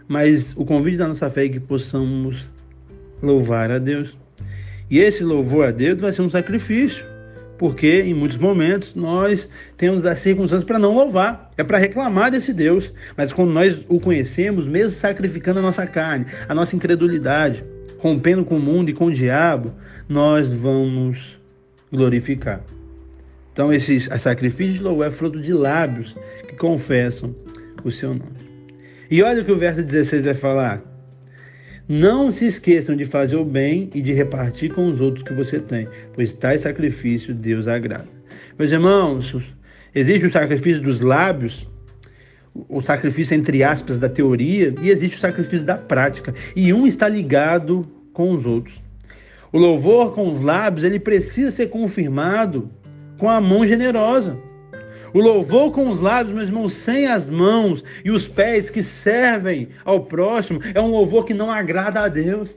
mas 0.09 0.55
o 0.57 0.65
convite 0.65 0.97
da 0.97 1.07
nossa 1.07 1.31
fé 1.31 1.45
é 1.45 1.49
que 1.51 1.61
possamos 1.61 2.51
louvar 3.23 3.71
a 3.71 3.79
Deus. 3.79 4.17
E 4.91 4.99
esse 4.99 5.23
louvor 5.23 5.67
a 5.67 5.71
Deus 5.71 6.01
vai 6.01 6.11
ser 6.11 6.23
um 6.23 6.31
sacrifício, 6.31 7.05
porque 7.59 8.01
em 8.03 8.15
muitos 8.15 8.39
momentos 8.39 8.95
nós 8.95 9.49
temos 9.77 10.07
as 10.07 10.19
circunstâncias 10.21 10.65
para 10.65 10.79
não 10.79 10.95
louvar, 10.95 11.53
é 11.59 11.63
para 11.63 11.77
reclamar 11.77 12.31
desse 12.31 12.55
Deus. 12.55 12.91
Mas 13.15 13.33
quando 13.33 13.53
nós 13.53 13.85
o 13.87 14.01
conhecemos, 14.01 14.67
mesmo 14.67 14.99
sacrificando 14.99 15.59
a 15.59 15.63
nossa 15.63 15.87
carne, 15.87 16.25
a 16.49 16.55
nossa 16.55 16.75
incredulidade, 16.75 17.63
rompendo 17.99 18.45
com 18.45 18.57
o 18.57 18.61
mundo 18.61 18.89
e 18.89 18.95
com 18.95 19.07
o 19.07 19.13
diabo, 19.13 19.75
nós 20.09 20.49
vamos 20.49 21.39
glorificar. 21.93 22.63
Então, 23.53 23.73
esse 23.73 24.01
sacrifício 24.19 24.75
de 24.75 24.83
louvor 24.83 25.07
é 25.07 25.11
fruto 25.11 25.41
de 25.41 25.53
lábios 25.53 26.15
que 26.47 26.55
confessam 26.55 27.35
o 27.85 27.91
seu 27.91 28.11
nome. 28.11 28.48
E 29.11 29.23
olha 29.23 29.41
o 29.41 29.45
que 29.45 29.53
o 29.53 29.59
verso 29.59 29.83
16 29.83 30.25
vai 30.25 30.35
falar. 30.35 30.83
Não 31.89 32.31
se 32.31 32.47
esqueçam 32.47 32.95
de 32.95 33.07
fazer 33.07 33.37
o 33.37 33.45
bem 33.45 33.89
e 33.95 34.03
de 34.03 34.13
repartir 34.13 34.73
com 34.75 34.91
os 34.91 35.01
outros 35.01 35.25
que 35.25 35.33
você 35.33 35.59
tem, 35.59 35.89
pois 36.15 36.35
tais 36.35 36.61
sacrifício 36.61 37.35
Deus 37.35 37.67
agrada. 37.67 38.07
Meus 38.59 38.71
irmãos, 38.71 39.35
existe 39.95 40.27
o 40.27 40.31
sacrifício 40.31 40.83
dos 40.83 41.01
lábios, 41.01 41.67
o 42.55 42.83
sacrifício 42.83 43.35
entre 43.35 43.65
aspas 43.65 43.99
da 43.99 44.09
teoria, 44.09 44.75
e 44.83 44.91
existe 44.91 45.17
o 45.17 45.21
sacrifício 45.21 45.65
da 45.65 45.79
prática, 45.79 46.35
e 46.55 46.71
um 46.75 46.87
está 46.87 47.09
ligado 47.09 47.89
com 48.13 48.33
os 48.33 48.45
outros. 48.45 48.83
O 49.51 49.59
louvor 49.59 50.13
com 50.13 50.29
os 50.29 50.43
lábios, 50.43 50.85
ele 50.85 51.01
precisa 51.01 51.51
ser 51.51 51.69
confirmado 51.69 52.71
com 53.17 53.31
a 53.31 53.41
mão 53.41 53.67
generosa. 53.67 54.37
O 55.13 55.21
louvor 55.21 55.73
com 55.73 55.91
os 55.91 56.01
lábios, 56.01 56.35
meus 56.35 56.49
irmãos, 56.49 56.75
sem 56.75 57.07
as 57.07 57.29
mãos 57.29 57.85
e 58.05 58.11
os 58.11 58.29
pés 58.29 58.71
que 58.71 58.83
servem 58.83 59.69
ao 59.85 60.01
próximo, 60.01 60.61
é 60.75 60.81
um 60.81 60.91
louvor 60.91 61.25
que 61.25 61.35
não 61.35 61.51
agrada 61.51 62.01
a 62.01 62.09
Deus. 62.09 62.51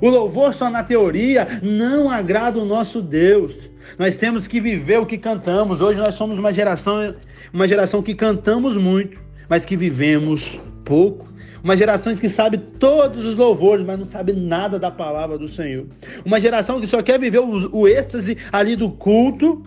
O 0.00 0.08
louvor 0.08 0.52
só 0.52 0.70
na 0.70 0.82
teoria 0.82 1.60
não 1.62 2.10
agrada 2.10 2.58
o 2.58 2.64
nosso 2.64 3.00
Deus. 3.00 3.54
Nós 3.98 4.16
temos 4.16 4.46
que 4.46 4.60
viver 4.60 4.98
o 4.98 5.06
que 5.06 5.16
cantamos. 5.16 5.80
Hoje 5.80 5.98
nós 5.98 6.14
somos 6.14 6.38
uma 6.38 6.52
geração, 6.52 7.14
uma 7.52 7.68
geração 7.68 8.02
que 8.02 8.14
cantamos 8.14 8.76
muito, 8.76 9.18
mas 9.48 9.64
que 9.64 9.76
vivemos 9.76 10.58
pouco. 10.84 11.26
Uma 11.62 11.76
geração 11.76 12.14
que 12.14 12.28
sabe 12.28 12.58
todos 12.58 13.24
os 13.24 13.34
louvores, 13.34 13.84
mas 13.84 13.98
não 13.98 14.06
sabe 14.06 14.32
nada 14.32 14.78
da 14.78 14.90
palavra 14.90 15.36
do 15.36 15.48
Senhor. 15.48 15.86
Uma 16.24 16.40
geração 16.40 16.80
que 16.80 16.86
só 16.86 17.02
quer 17.02 17.18
viver 17.18 17.40
o, 17.40 17.76
o 17.76 17.88
êxtase 17.88 18.36
ali 18.52 18.76
do 18.76 18.90
culto, 18.90 19.64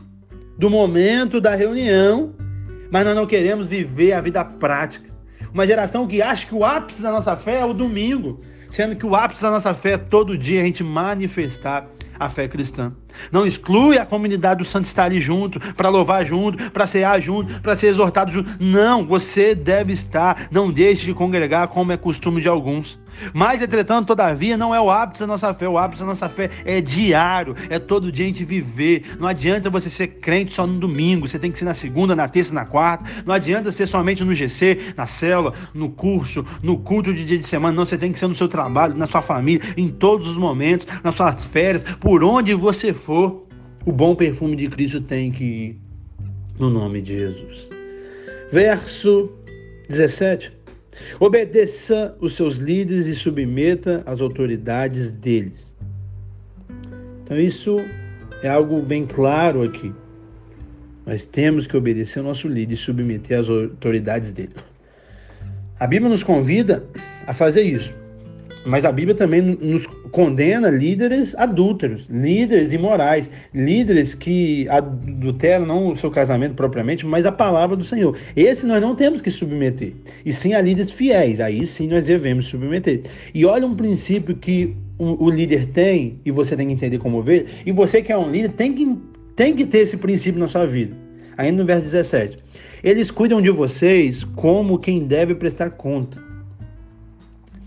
do 0.60 0.70
momento 0.70 1.40
da 1.40 1.56
reunião, 1.56 2.36
mas 2.92 3.06
nós 3.06 3.16
não 3.16 3.26
queremos 3.26 3.70
viver 3.70 4.12
a 4.12 4.20
vida 4.20 4.44
prática. 4.44 5.10
Uma 5.54 5.66
geração 5.66 6.06
que 6.06 6.22
acha 6.22 6.46
que 6.46 6.54
o 6.54 6.66
ápice 6.66 7.02
da 7.02 7.12
nossa 7.12 7.38
fé 7.38 7.62
é 7.62 7.66
o 7.66 7.74
domingo, 7.74 8.42
sendo 8.70 8.94
que 8.94 9.06
o 9.06 9.16
ápice 9.16 9.42
da 9.42 9.52
nossa 9.52 9.74
fé 9.74 9.94
é 9.94 9.98
todo 9.98 10.38
dia 10.38 10.62
a 10.62 10.66
gente 10.66 10.84
manifestar 10.84 11.88
a 12.20 12.28
fé 12.28 12.46
cristã. 12.50 12.92
Não 13.32 13.48
exclui 13.48 13.98
a 13.98 14.06
comunidade 14.06 14.58
do 14.58 14.66
santo 14.66 14.86
estar 14.86 15.10
junto, 15.14 15.62
para 15.76 15.88
louvar 15.88 16.26
junto, 16.26 16.70
para 16.72 16.86
cear 16.86 17.22
junto, 17.22 17.62
para 17.62 17.78
ser 17.78 17.88
exortado 17.88 18.30
junto. 18.30 18.52
Não, 18.60 19.06
você 19.06 19.56
deve 19.56 19.94
estar. 19.94 20.50
Não 20.52 20.70
deixe 20.70 21.06
de 21.06 21.14
congregar 21.14 21.70
como 21.70 21.94
é 21.94 21.98
costume 21.98 22.42
de 22.42 22.50
alguns. 22.50 23.00
Mas, 23.34 23.62
entretanto, 23.62 24.08
todavia, 24.08 24.58
não 24.58 24.74
é 24.74 24.82
o 24.82 24.90
ápice 24.90 25.22
da 25.22 25.28
nossa 25.28 25.54
fé. 25.54 25.68
O 25.68 25.78
ápice 25.78 26.02
da 26.02 26.08
nossa 26.08 26.30
fé 26.30 26.50
é 26.66 26.82
diário, 26.82 27.56
é 27.70 27.80
todo 27.80 28.12
dia 28.12 28.26
a 28.26 28.28
gente 28.28 28.44
viver. 28.44 29.04
Não 29.20 29.28
adianta 29.28 29.70
você 29.70 29.90
ser 29.90 30.08
crente 30.08 30.54
só 30.54 30.66
no 30.66 30.80
domingo, 30.80 31.28
você 31.28 31.40
tem 31.40 31.52
que 31.52 31.60
ser 31.60 31.66
na 31.66 31.74
segunda, 31.74 32.16
na 32.16 32.28
terça, 32.28 32.54
na 32.54 32.66
quarta. 32.66 33.06
Não 33.26 33.34
adianta 33.34 33.72
ser 33.72 33.88
somente 33.88 34.24
no 34.24 34.36
GC, 34.36 34.94
na 34.96 35.06
célula, 35.06 35.54
no 35.74 35.90
curso, 35.90 36.46
no 36.62 36.78
culto 36.78 37.14
de 37.14 37.24
dia 37.26 37.38
de 37.38 37.48
semana. 37.48 37.76
Não, 37.76 37.86
você 37.86 37.98
tem 37.98 38.12
que 38.12 38.20
ser 38.20 38.28
no 38.28 38.36
seu 38.36 38.48
trabalho, 38.48 38.96
na 38.96 39.08
sua 39.08 39.22
família, 39.22 39.62
em 39.78 39.90
todos 39.90 40.30
os 40.30 40.38
momentos, 40.38 40.88
nas 41.04 41.16
suas 41.16 41.46
férias, 41.46 41.84
por 42.00 42.24
onde 42.24 42.54
você 42.54 42.94
for. 42.94 43.46
O 43.86 43.92
bom 43.92 44.14
perfume 44.14 44.56
de 44.56 44.68
Cristo 44.68 45.02
tem 45.02 45.32
que 45.32 45.44
ir 45.44 45.82
no 46.60 46.70
nome 46.70 47.02
de 47.02 47.14
Jesus. 47.14 47.70
Verso 48.52 49.32
17. 49.88 50.59
Obedeça 51.20 52.16
os 52.20 52.36
seus 52.36 52.56
líderes 52.56 53.08
e 53.08 53.16
submeta 53.16 54.04
às 54.06 54.22
autoridades 54.22 55.10
deles. 55.12 55.72
Então, 57.24 57.38
isso 57.38 57.78
é 58.42 58.50
algo 58.50 58.82
bem 58.82 59.06
claro 59.06 59.64
aqui. 59.64 59.94
Nós 61.06 61.26
temos 61.26 61.66
que 61.66 61.76
obedecer 61.76 62.20
ao 62.20 62.26
nosso 62.26 62.48
líder 62.48 62.76
e 62.76 62.78
submeter 62.78 63.40
às 63.40 63.50
autoridades 63.50 64.32
dele. 64.32 64.54
A 65.80 65.88
Bíblia 65.88 66.10
nos 66.10 66.24
convida 66.24 66.84
a 67.26 67.34
fazer 67.34 67.62
isso. 67.62 67.94
Mas 68.66 68.84
a 68.84 68.92
Bíblia 68.92 69.16
também 69.16 69.42
nos 69.42 69.86
condena 70.12 70.70
líderes 70.70 71.34
adúlteros, 71.36 72.06
líderes 72.10 72.74
imorais, 72.74 73.30
líderes 73.54 74.14
que 74.14 74.68
adulteram 74.70 75.66
não 75.66 75.94
o 75.94 75.98
seu 75.98 76.12
casamento 76.12 76.56
propriamente, 76.56 77.06
mas 77.06 77.26
a 77.26 77.32
palavra 77.32 77.76
do 77.76 77.84
Senhor. 77.84 78.18
Esse 78.36 78.66
nós 78.66 78.82
não 78.82 78.96
temos 78.96 79.22
que 79.22 79.32
submeter, 79.32 79.94
e 80.26 80.34
sim 80.34 80.54
a 80.54 80.62
líderes 80.62 80.92
fiéis. 80.92 81.40
Aí 81.40 81.66
sim 81.66 81.88
nós 81.88 82.04
devemos 82.04 82.48
submeter. 82.48 83.04
E 83.34 83.46
olha 83.46 83.66
um 83.66 83.76
princípio 83.76 84.36
que 84.36 84.76
o, 84.98 85.26
o 85.26 85.30
líder 85.30 85.68
tem, 85.68 86.20
e 86.26 86.32
você 86.32 86.56
tem 86.56 86.68
que 86.68 86.74
entender 86.74 86.98
como 86.98 87.24
ver, 87.24 87.48
e 87.66 87.72
você 87.72 88.02
que 88.02 88.12
é 88.12 88.18
um 88.18 88.30
líder 88.30 88.50
tem 88.50 88.74
que, 88.74 88.98
tem 89.36 89.56
que 89.56 89.66
ter 89.66 89.80
esse 89.80 89.96
princípio 89.96 90.40
na 90.40 90.48
sua 90.48 90.66
vida. 90.66 90.96
Ainda 91.38 91.62
no 91.62 91.66
verso 91.66 91.84
17. 91.84 92.38
Eles 92.84 93.10
cuidam 93.10 93.42
de 93.42 93.50
vocês 93.50 94.26
como 94.36 94.78
quem 94.78 95.06
deve 95.06 95.34
prestar 95.34 95.70
conta. 95.72 96.29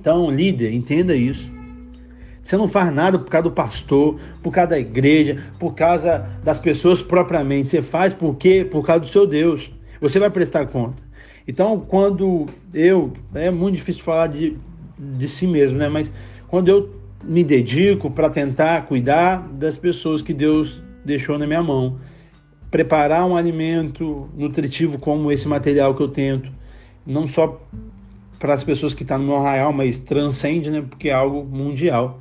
Então, 0.02 0.28
líder, 0.28 0.74
entenda 0.74 1.14
isso. 1.14 1.48
Você 2.42 2.56
não 2.56 2.66
faz 2.66 2.92
nada 2.92 3.20
por 3.20 3.30
causa 3.30 3.44
do 3.44 3.52
pastor, 3.52 4.18
por 4.42 4.50
causa 4.50 4.70
da 4.70 4.78
igreja, 4.80 5.44
por 5.60 5.76
causa 5.76 6.28
das 6.42 6.58
pessoas 6.58 7.00
propriamente. 7.00 7.68
Você 7.68 7.80
faz 7.80 8.12
por 8.12 8.34
quê? 8.34 8.66
Por 8.68 8.84
causa 8.84 9.02
do 9.02 9.06
seu 9.06 9.28
Deus. 9.28 9.70
Você 10.00 10.18
vai 10.18 10.28
prestar 10.28 10.66
conta. 10.66 11.00
Então, 11.46 11.78
quando 11.78 12.46
eu. 12.74 13.12
É 13.32 13.48
muito 13.48 13.76
difícil 13.76 14.02
falar 14.02 14.26
de, 14.26 14.56
de 14.98 15.28
si 15.28 15.46
mesmo, 15.46 15.78
né? 15.78 15.88
Mas 15.88 16.10
quando 16.48 16.68
eu 16.68 16.90
me 17.22 17.44
dedico 17.44 18.10
para 18.10 18.28
tentar 18.28 18.86
cuidar 18.86 19.48
das 19.52 19.76
pessoas 19.76 20.20
que 20.20 20.34
Deus 20.34 20.82
deixou 21.04 21.38
na 21.38 21.46
minha 21.46 21.62
mão, 21.62 22.00
preparar 22.72 23.24
um 23.24 23.36
alimento 23.36 24.28
nutritivo 24.36 24.98
como 24.98 25.30
esse 25.30 25.46
material 25.46 25.94
que 25.94 26.02
eu 26.02 26.08
tento, 26.08 26.50
não 27.06 27.28
só 27.28 27.60
para 28.42 28.55
as 28.55 28.64
pessoas 28.64 28.92
que 28.92 29.05
estão 29.05 29.18
tá 29.18 29.22
no 29.22 29.28
meu 29.28 29.37
arraial, 29.37 29.72
mas 29.72 30.00
transcende, 30.00 30.68
né? 30.68 30.83
Porque 30.83 31.11
é 31.11 31.12
algo 31.12 31.44
mundial. 31.44 32.18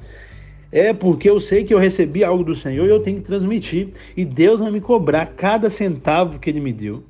É 0.71 0.93
porque 0.93 1.27
eu 1.27 1.39
sei 1.39 1.63
que 1.63 1.73
eu 1.73 1.79
recebi 1.79 2.23
algo 2.23 2.43
do 2.43 2.55
Senhor 2.55 2.86
e 2.86 2.91
eu 2.91 2.99
tenho 2.99 3.17
que 3.17 3.23
transmitir. 3.23 3.89
E 4.15 4.23
Deus 4.23 4.60
vai 4.60 4.69
me 4.69 4.79
cobrar 4.79 5.25
cada 5.25 5.71
centavo 5.71 6.38
que 6.38 6.47
Ele 6.47 6.60
me 6.60 6.71
deu, 6.71 7.03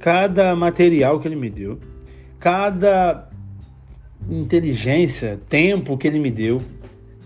cada 0.00 0.56
material 0.56 1.20
que 1.20 1.28
Ele 1.28 1.36
me 1.36 1.48
deu, 1.48 1.78
cada 2.40 3.28
inteligência, 4.28 5.38
tempo 5.48 5.96
que 5.96 6.08
Ele 6.08 6.18
me 6.18 6.32
deu. 6.32 6.60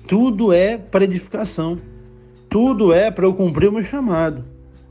Tudo 0.07 0.53
é 0.53 0.77
para 0.77 1.05
edificação. 1.05 1.79
Tudo 2.51 2.93
é 2.93 3.11
para 3.11 3.25
eu 3.25 3.33
cumprir 3.33 3.71
o 3.71 3.73
meu 3.73 3.83
chamado. 3.83 4.45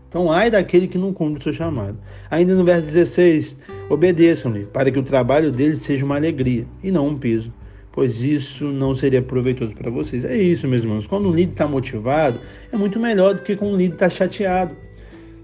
Então, 0.10 0.32
ai 0.32 0.49
daquele 0.49 0.88
que 0.88 0.97
não 0.97 1.13
cumpre 1.13 1.39
o 1.39 1.43
seu 1.43 1.53
chamado. 1.53 1.99
Ainda 2.32 2.56
no 2.56 2.63
verso 2.63 2.88
16, 2.88 3.56
obedeçam-lhe, 3.89 4.65
para 4.65 4.91
que 4.91 5.00
o 5.00 5.04
trabalho 5.04 5.52
deles 5.52 5.80
seja 5.80 6.06
uma 6.06 6.15
alegria 6.15 6.65
e 6.84 6.91
não 6.91 7.08
um 7.08 7.17
peso, 7.17 7.54
pois 7.91 8.22
isso 8.22 8.65
não 8.65 8.96
seria 8.96 9.22
proveitoso 9.22 9.74
para 9.74 9.89
vocês. 9.89 10.24
É 10.26 10.36
isso, 10.36 10.67
meus 10.67 10.84
irmãos. 10.84 11.06
Quando 11.06 11.30
um 11.30 11.34
líder 11.34 11.52
está 11.52 11.67
motivado, 11.67 12.39
é 12.72 12.78
muito 12.78 13.00
melhor 13.00 13.36
do 13.36 13.41
que 13.41 13.56
quando 13.56 13.74
um 13.74 13.78
líder 13.78 13.93
está 13.93 14.10
chateado. 14.10 14.76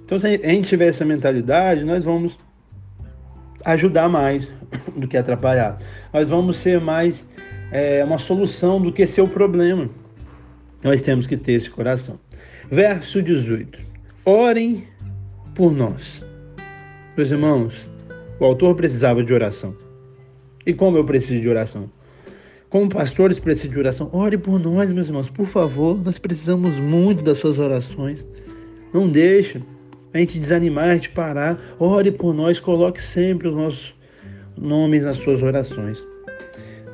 Então, 0.05 0.17
se 0.17 0.25
a 0.25 0.49
gente 0.49 0.67
tiver 0.67 0.87
essa 0.87 1.05
mentalidade, 1.05 1.83
nós 1.83 2.03
vamos 2.03 2.37
ajudar 3.65 4.09
mais 4.09 4.49
do 4.95 5.07
que 5.07 5.17
atrapalhar. 5.17 5.77
Nós 6.11 6.29
vamos 6.29 6.57
ser 6.57 6.79
mais 6.79 7.25
é, 7.71 8.03
uma 8.03 8.17
solução 8.17 8.81
do 8.81 8.91
que 8.91 9.05
ser 9.05 9.21
o 9.21 9.27
problema. 9.27 9.89
Nós 10.83 11.01
temos 11.01 11.27
que 11.27 11.37
ter 11.37 11.53
esse 11.53 11.69
coração. 11.69 12.19
Verso 12.71 13.21
18. 13.21 13.79
Orem 14.25 14.83
por 15.53 15.71
nós. 15.73 16.23
Meus 17.17 17.31
irmãos, 17.31 17.88
o 18.39 18.45
autor 18.45 18.75
precisava 18.75 19.23
de 19.23 19.33
oração. 19.33 19.75
E 20.65 20.73
como 20.73 20.97
eu 20.97 21.03
preciso 21.03 21.41
de 21.41 21.49
oração? 21.49 21.89
Como 22.69 22.87
pastores 22.87 23.39
precisam 23.39 23.71
de 23.71 23.79
oração, 23.79 24.09
ore 24.13 24.37
por 24.37 24.59
nós, 24.59 24.89
meus 24.89 25.07
irmãos, 25.07 25.29
por 25.29 25.47
favor. 25.47 25.99
Nós 26.03 26.19
precisamos 26.19 26.73
muito 26.75 27.23
das 27.23 27.39
suas 27.39 27.57
orações. 27.57 28.25
Não 28.93 29.09
deixe 29.09 29.61
a 30.13 30.19
gente 30.19 30.39
desanimar, 30.39 30.89
a 30.89 30.93
gente 30.93 31.09
parar, 31.09 31.59
ore 31.79 32.11
por 32.11 32.33
nós, 32.33 32.59
coloque 32.59 33.01
sempre 33.01 33.47
os 33.47 33.55
nossos 33.55 33.95
nomes 34.57 35.03
nas 35.03 35.17
suas 35.17 35.41
orações. 35.41 35.97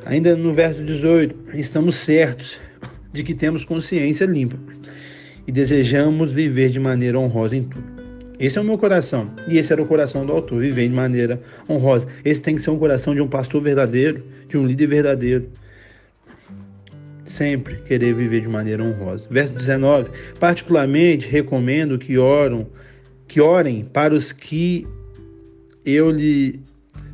Ainda 0.06 0.36
no 0.36 0.54
verso 0.54 0.84
18, 0.84 1.36
estamos 1.56 1.96
certos 1.98 2.58
de 3.12 3.24
que 3.24 3.34
temos 3.34 3.66
consciência 3.66 4.26
limpa 4.26 4.58
e 5.48 5.52
desejamos 5.52 6.32
viver 6.32 6.70
de 6.70 6.80
maneira 6.80 7.20
honrosa 7.20 7.56
em 7.56 7.64
tudo. 7.64 7.95
Esse 8.40 8.58
é 8.58 8.62
o 8.62 8.64
meu 8.64 8.78
coração. 8.78 9.32
E 9.48 9.58
esse 9.58 9.72
era 9.72 9.82
o 9.82 9.86
coração 9.86 10.26
do 10.26 10.32
autor, 10.32 10.60
viver 10.60 10.88
de 10.88 10.94
maneira 10.94 11.42
honrosa. 11.70 12.08
Esse 12.24 12.42
tem 12.42 12.56
que 12.56 12.62
ser 12.62 12.70
um 12.70 12.78
coração 12.78 13.14
de 13.14 13.22
um 13.22 13.28
pastor 13.28 13.62
verdadeiro, 13.62 14.24
de 14.48 14.58
um 14.58 14.66
líder 14.66 14.88
verdadeiro. 14.88 15.50
Sempre 17.26 17.78
querer 17.88 18.14
viver 18.14 18.42
de 18.42 18.48
maneira 18.48 18.84
honrosa. 18.84 19.28
Verso 19.30 19.54
19. 19.54 20.10
Particularmente 20.40 21.28
recomendo 21.28 21.98
que 21.98 22.18
oram, 22.18 22.68
que 23.28 23.42
orem 23.42 23.84
para 23.86 24.14
os 24.14 24.32
que 24.32 24.88
eu 25.86 26.12
lhe. 26.12 26.60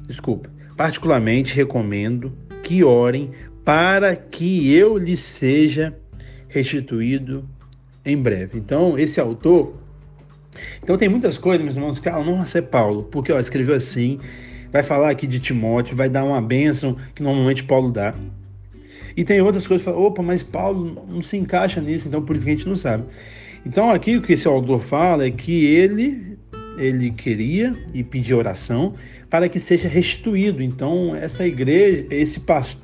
Desculpa. 0.08 0.50
Particularmente 0.76 1.54
recomendo 1.54 2.34
que 2.64 2.84
orem 2.84 3.32
para 3.64 4.16
que 4.16 4.74
eu 4.74 4.98
lhe 4.98 5.16
seja 5.16 5.96
restituído 6.48 7.48
em 8.06 8.18
breve. 8.18 8.58
Então, 8.58 8.98
esse 8.98 9.20
autor. 9.20 9.81
Então, 10.84 10.98
tem 10.98 11.10
muitas 11.10 11.38
coisas, 11.38 11.64
meus 11.64 11.76
irmãos, 11.76 12.00
que 12.00 12.10
ah, 12.10 12.24
não 12.24 12.44
é 12.44 12.62
Paulo, 12.62 13.04
porque 13.04 13.32
ó, 13.32 13.40
escreveu 13.40 13.76
assim, 13.76 14.20
vai 14.72 14.84
falar 14.84 15.10
aqui 15.10 15.28
de 15.28 15.40
Timóteo, 15.40 15.96
vai 15.96 16.10
dar 16.10 16.24
uma 16.24 16.42
bênção 16.42 16.96
que 17.16 17.24
normalmente 17.24 17.64
Paulo 17.64 17.92
dá. 17.92 18.14
E 19.16 19.24
tem 19.24 19.42
outras 19.42 19.68
coisas 19.68 19.86
que 19.86 19.92
falam, 19.92 20.08
opa, 20.08 20.22
mas 20.22 20.42
Paulo 20.42 21.06
não 21.10 21.22
se 21.22 21.38
encaixa 21.38 21.82
nisso, 21.82 22.08
então 22.08 22.22
por 22.22 22.36
isso 22.36 22.46
que 22.46 22.52
a 22.52 22.56
gente 22.56 22.68
não 22.68 22.76
sabe. 22.76 23.04
Então, 23.66 23.90
aqui 23.90 24.18
o 24.18 24.22
que 24.22 24.34
esse 24.34 24.48
autor 24.48 24.82
fala 24.82 25.26
é 25.26 25.32
que 25.32 25.66
ele 25.66 26.38
ele 26.78 27.12
queria 27.12 27.76
e 27.94 28.04
pedia 28.04 28.36
oração 28.36 28.96
para 29.30 29.48
que 29.48 29.60
seja 29.60 29.88
restituído. 29.88 30.64
Então, 30.64 31.16
essa 31.16 31.46
igreja, 31.46 32.06
esse 32.10 32.40
pastor 32.40 32.82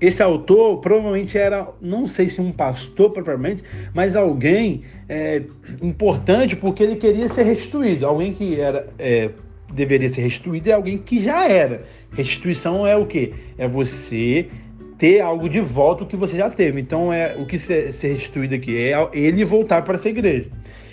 esse 0.00 0.22
autor 0.22 0.78
provavelmente 0.78 1.36
era, 1.36 1.68
não 1.80 2.08
sei 2.08 2.30
se 2.30 2.40
um 2.40 2.50
pastor 2.50 3.10
propriamente, 3.10 3.62
mas 3.92 4.16
alguém 4.16 4.82
é, 5.08 5.42
importante 5.82 6.56
porque 6.56 6.82
ele 6.82 6.96
queria 6.96 7.28
ser 7.28 7.42
restituído. 7.42 8.06
Alguém 8.06 8.32
que 8.32 8.58
era 8.58 8.86
é, 8.98 9.30
deveria 9.72 10.08
ser 10.08 10.22
restituído 10.22 10.70
é 10.70 10.72
alguém 10.72 10.96
que 10.96 11.22
já 11.22 11.46
era. 11.46 11.84
Restituição 12.12 12.86
é 12.86 12.96
o 12.96 13.04
que? 13.04 13.34
É 13.58 13.68
você 13.68 14.48
ter 14.96 15.20
algo 15.20 15.48
de 15.48 15.60
volta 15.60 16.04
que 16.04 16.16
você 16.16 16.36
já 16.36 16.48
teve. 16.48 16.80
Então 16.80 17.12
é 17.12 17.36
o 17.36 17.44
que 17.44 17.58
ser, 17.58 17.92
ser 17.92 18.14
restituído 18.14 18.54
aqui 18.54 18.76
é 18.76 19.08
ele 19.12 19.44
voltar 19.44 19.82
para 19.82 19.94
essa 19.94 20.08
igreja. 20.08 20.46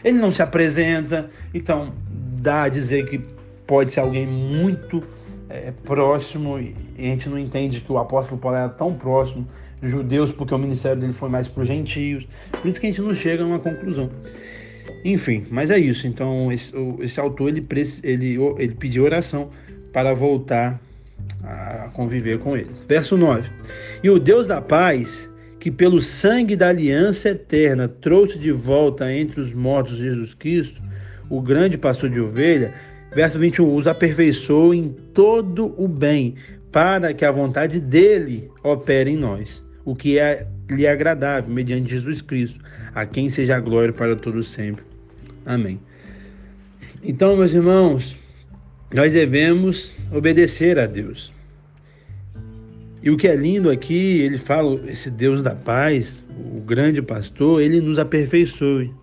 Ele 0.04 0.17
não 0.17 0.32
se 0.32 0.41
apresenta, 0.41 1.30
então 1.54 1.93
dá 2.39 2.63
a 2.63 2.70
dizer 2.70 3.06
que 3.06 3.20
pode 3.65 3.91
ser 3.91 4.00
alguém 4.00 4.26
muito 4.26 5.04
é, 5.67 5.74
próximo 5.84 6.60
e 6.60 6.74
a 6.98 7.02
gente 7.02 7.30
não 7.30 7.38
entende 7.38 7.82
que 7.82 7.91
o 7.91 7.98
apóstolo 7.98 8.39
Paulo 8.39 8.58
era 8.58 8.70
tão 8.70 8.93
próximo 8.93 9.48
dos 9.82 9.91
judeus 9.91 10.32
porque 10.32 10.54
o 10.54 10.58
ministério 10.58 11.00
dele 11.00 11.13
foi 11.13 11.30
mais 11.30 11.48
para 11.48 11.62
os 11.62 11.67
gentios. 11.67 12.28
Por 12.52 12.67
isso 12.67 12.80
que 12.80 12.88
a 12.88 12.89
gente 12.89 13.02
não 13.02 13.13
chega 13.13 13.43
a 13.43 13.46
uma 13.46 13.60
conclusão. 13.60 14.10
Enfim, 15.04 15.46
mas 15.50 15.70
é 15.70 15.78
isso. 15.78 16.08
Então 16.08 16.52
esse, 16.52 16.74
esse 17.00 17.20
autor 17.20 17.50
ele, 17.50 17.65
ele, 18.04 18.38
ele 18.58 18.76
pediu 18.76 19.04
oração 19.04 19.50
para 19.91 20.13
voltar 20.13 20.80
a 21.43 21.89
conviver 21.93 22.39
com 22.39 22.56
eles. 22.56 22.84
Verso 22.88 23.17
9. 23.17 23.50
E 24.04 24.10
o 24.10 24.20
Deus 24.20 24.48
da 24.48 24.62
paz, 24.62 25.30
que 25.60 25.72
pelo 25.72 26.02
sangue 26.02 26.56
da 26.56 26.70
aliança 26.70 27.30
eterna 27.30 27.88
trouxe 27.88 28.38
de 28.38 28.52
volta 28.52 29.12
entre 29.13 29.41
os 29.41 29.54
mortos 29.54 29.98
Jesus 29.98 30.34
Cristo, 30.34 30.82
o 31.30 31.41
grande 31.41 31.78
pastor 31.78 32.10
de 32.10 32.20
ovelha, 32.20 32.74
Verso 33.13 33.39
21, 33.39 33.76
os 33.76 33.88
aperfeiçoou 33.88 34.74
em 34.74 34.89
todo 35.13 35.74
o 35.82 35.88
bem, 35.88 36.36
para 36.72 37.13
que 37.13 37.26
a 37.26 37.32
vontade 37.32 37.80
dele 37.80 38.52
opere 38.63 39.12
em 39.12 39.17
nós, 39.17 39.63
o 39.86 39.96
que 39.96 40.20
é 40.20 40.46
lhe 40.70 40.86
agradável, 40.86 41.52
mediante 41.52 41.91
Jesus 41.91 42.22
Cristo, 42.22 42.60
a 42.93 43.06
quem 43.06 43.30
seja 43.30 43.56
a 43.56 43.60
glória 43.60 43.93
para 43.93 44.15
todos 44.15 44.48
sempre. 44.48 44.84
Amém. 45.46 45.80
Então, 47.04 47.38
meus 47.38 47.54
irmãos, 47.54 48.15
nós 48.93 49.12
devemos 49.12 49.93
obedecer 50.12 50.78
a 50.78 50.86
Deus. 50.86 51.32
E 53.02 53.10
o 53.10 53.15
que 53.15 53.28
é 53.28 53.36
lindo 53.36 53.70
aqui, 53.70 54.22
ele 54.22 54.38
fala, 54.38 54.80
esse 54.89 55.10
Deus 55.10 55.41
da 55.41 55.56
paz, 55.56 56.13
o 56.56 56.60
grande 56.60 57.02
pastor, 57.02 57.62
ele 57.62 57.80
nos 57.80 57.98
aperfeiçoe. 57.98 58.93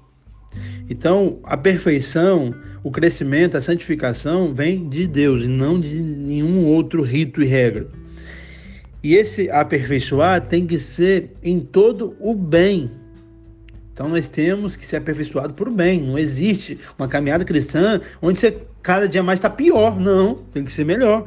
Então, 0.90 1.38
a 1.44 1.56
perfeição 1.56 2.54
o 2.84 2.90
crescimento, 2.90 3.56
a 3.56 3.62
santificação 3.62 4.52
vem 4.54 4.86
de 4.90 5.06
Deus 5.06 5.42
e 5.42 5.48
não 5.48 5.80
de 5.80 5.94
nenhum 5.94 6.66
outro 6.66 7.02
rito 7.02 7.42
e 7.42 7.46
regra. 7.46 7.88
E 9.02 9.14
esse 9.14 9.50
aperfeiçoar 9.50 10.42
tem 10.42 10.66
que 10.66 10.78
ser 10.78 11.30
em 11.42 11.60
todo 11.60 12.14
o 12.20 12.34
bem. 12.34 12.90
Então 13.90 14.08
nós 14.08 14.28
temos 14.28 14.76
que 14.76 14.86
ser 14.86 14.96
aperfeiçoado 14.96 15.54
por 15.54 15.70
bem. 15.70 16.02
Não 16.02 16.18
existe 16.18 16.78
uma 16.98 17.08
caminhada 17.08 17.44
cristã 17.44 18.02
onde 18.20 18.38
você 18.38 18.58
cada 18.82 19.08
dia 19.08 19.22
mais 19.22 19.38
está 19.38 19.48
pior. 19.48 19.98
Não, 19.98 20.34
tem 20.34 20.62
que 20.62 20.72
ser 20.72 20.84
melhor. 20.84 21.26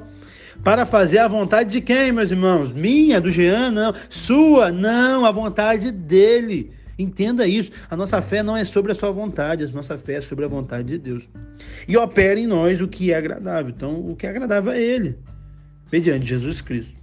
Para 0.64 0.86
fazer 0.86 1.20
a 1.20 1.28
vontade 1.28 1.72
de 1.72 1.82
quem, 1.82 2.12
meus 2.12 2.30
irmãos? 2.30 2.72
Minha, 2.72 3.20
do 3.20 3.32
Jean? 3.32 3.72
Não. 3.72 3.94
Sua? 4.10 4.72
Não, 4.72 5.26
a 5.26 5.32
vontade 5.32 5.92
dele. 5.92 6.72
Entenda 6.98 7.48
isso. 7.48 7.72
A 7.90 7.96
nossa 7.96 8.22
fé 8.22 8.42
não 8.42 8.58
é 8.58 8.66
sobre 8.66 8.92
a 8.92 8.96
sua 8.96 9.12
vontade, 9.12 9.64
a 9.64 9.68
nossa 9.68 9.98
fé 9.98 10.16
é 10.16 10.22
sobre 10.22 10.46
a 10.46 10.48
vontade 10.48 10.88
de 10.88 10.98
Deus. 10.98 11.24
E 11.88 11.96
opera 11.96 12.40
em 12.40 12.48
nós 12.48 12.82
o 12.82 12.88
que 12.88 13.12
é 13.12 13.16
agradável. 13.16 13.74
Então, 13.76 14.00
o 14.00 14.16
que 14.16 14.26
é 14.26 14.30
agradável 14.30 14.72
é 14.72 14.82
Ele, 14.82 15.18
mediante 15.92 16.26
Jesus 16.26 16.62
Cristo. 16.62 16.98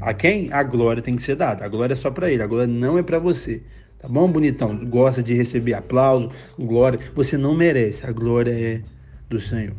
A 0.00 0.12
quem? 0.12 0.52
A 0.52 0.62
glória 0.62 1.02
tem 1.02 1.14
que 1.14 1.22
ser 1.22 1.36
dada. 1.36 1.64
A 1.64 1.68
glória 1.68 1.92
é 1.92 1.96
só 1.96 2.10
para 2.10 2.30
Ele, 2.30 2.42
a 2.42 2.46
glória 2.46 2.66
não 2.66 2.98
é 2.98 3.02
para 3.02 3.18
você. 3.18 3.62
Tá 3.98 4.08
bom, 4.08 4.30
bonitão? 4.30 4.84
Gosta 4.84 5.22
de 5.22 5.32
receber 5.32 5.74
aplauso, 5.74 6.30
glória. 6.58 6.98
Você 7.14 7.36
não 7.36 7.54
merece, 7.54 8.06
a 8.06 8.12
glória 8.12 8.50
é 8.50 8.82
do 9.30 9.40
Senhor. 9.40 9.74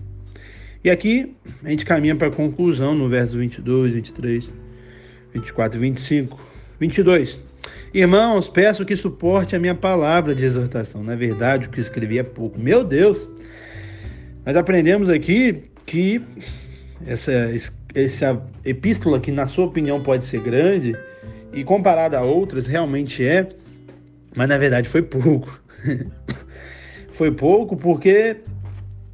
E 0.84 0.90
aqui 0.90 1.36
a 1.64 1.70
gente 1.70 1.86
caminha 1.86 2.16
para 2.16 2.28
a 2.28 2.32
conclusão 2.32 2.96
no 2.96 3.10
verso 3.10 3.38
22, 3.38 3.94
23, 3.94 4.50
24 5.34 5.78
e 5.78 5.82
25. 5.82 6.40
22. 6.80 7.40
Irmãos, 7.94 8.50
peço 8.50 8.86
que 8.86 8.96
suporte 8.96 9.56
a 9.56 9.60
minha 9.60 9.76
palavra 9.76 10.36
de 10.36 10.44
exortação. 10.44 11.04
Na 11.04 11.16
verdade, 11.16 11.68
o 11.68 11.70
que 11.70 11.80
escrevi 11.80 12.20
é 12.20 12.24
pouco. 12.24 12.60
Meu 12.60 12.84
Deus! 12.84 13.30
Nós 14.46 14.56
aprendemos 14.56 15.10
aqui 15.10 15.64
que 15.86 16.22
essa, 17.06 17.32
essa 17.94 18.42
epístola, 18.64 19.20
que 19.20 19.32
na 19.32 19.48
sua 19.48 19.66
opinião 19.66 20.04
pode 20.04 20.26
ser 20.26 20.42
grande, 20.42 20.96
e 21.54 21.64
comparada 21.64 22.20
a 22.20 22.22
outras, 22.22 22.68
realmente 22.68 23.24
é, 23.24 23.48
mas 24.36 24.50
na 24.50 24.58
verdade 24.58 24.90
foi 24.90 25.02
pouco. 25.02 25.60
foi 27.12 27.32
pouco 27.32 27.78
porque, 27.78 28.38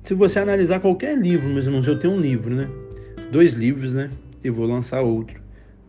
se 0.03 0.13
você 0.13 0.39
analisar 0.39 0.79
qualquer 0.79 1.17
livro, 1.17 1.47
meus 1.47 1.65
irmãos, 1.65 1.87
eu 1.87 1.99
tenho 1.99 2.13
um 2.13 2.19
livro, 2.19 2.53
né? 2.53 2.67
Dois 3.31 3.53
livros, 3.53 3.93
né? 3.93 4.09
E 4.43 4.49
vou 4.49 4.65
lançar 4.65 5.01
outro. 5.01 5.40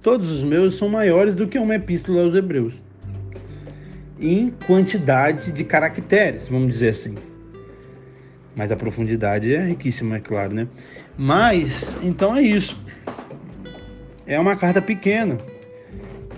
Todos 0.02 0.30
os 0.32 0.42
meus 0.42 0.76
são 0.76 0.88
maiores 0.88 1.34
do 1.34 1.46
que 1.46 1.58
uma 1.58 1.76
epístola 1.76 2.22
aos 2.22 2.34
Hebreus. 2.34 2.74
Em 4.20 4.50
quantidade 4.66 5.52
de 5.52 5.62
caracteres, 5.62 6.48
vamos 6.48 6.72
dizer 6.72 6.88
assim. 6.88 7.14
Mas 8.56 8.72
a 8.72 8.76
profundidade 8.76 9.54
é 9.54 9.64
riquíssima, 9.64 10.16
é 10.16 10.20
claro, 10.20 10.52
né? 10.52 10.66
Mas, 11.16 11.96
então 12.02 12.34
é 12.34 12.42
isso. 12.42 12.76
É 14.26 14.38
uma 14.40 14.56
carta 14.56 14.82
pequena. 14.82 15.38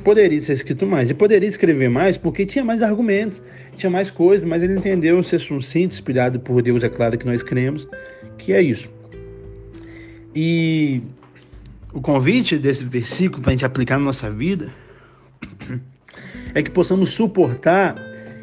Poderia 0.05 0.40
ser 0.42 0.53
escrito 0.53 0.87
mais. 0.87 1.09
E 1.09 1.14
poderia 1.14 1.48
escrever 1.48 1.88
mais 1.88 2.18
porque 2.18 2.44
tinha 2.44 2.62
mais 2.62 2.83
argumentos, 2.83 3.42
tinha 3.74 3.88
mais 3.88 4.11
coisas, 4.11 4.46
mas 4.46 4.62
ele 4.62 4.74
entendeu 4.74 5.22
ser 5.22 5.40
sucinto, 5.40 5.94
inspirado 5.94 6.38
por 6.38 6.61
Deus, 6.61 6.85
é 6.85 6.88
claro 6.90 7.16
que 7.16 7.24
nós 7.24 7.42
cremos, 7.42 7.88
que 8.37 8.53
é 8.53 8.61
isso. 8.61 8.90
E 10.35 11.03
o 11.95 12.01
convite 12.01 12.59
desse 12.59 12.83
versículo 12.83 13.41
para 13.41 13.51
a 13.51 13.53
gente 13.53 13.65
aplicar 13.65 13.99
na 13.99 14.05
nossa 14.05 14.29
vida 14.29 14.75
é 16.53 16.61
que 16.61 16.71
possamos 16.71 17.11
suportar 17.11 17.97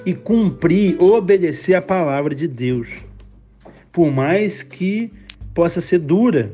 e 0.06 0.14
cumprir, 0.14 1.00
obedecer 1.00 1.76
a 1.76 1.82
palavra 1.82 2.34
de 2.34 2.48
Deus, 2.48 2.88
por 3.92 4.10
mais 4.10 4.64
que 4.64 5.12
possa 5.54 5.82
ser 5.82 6.00
dura. 6.00 6.54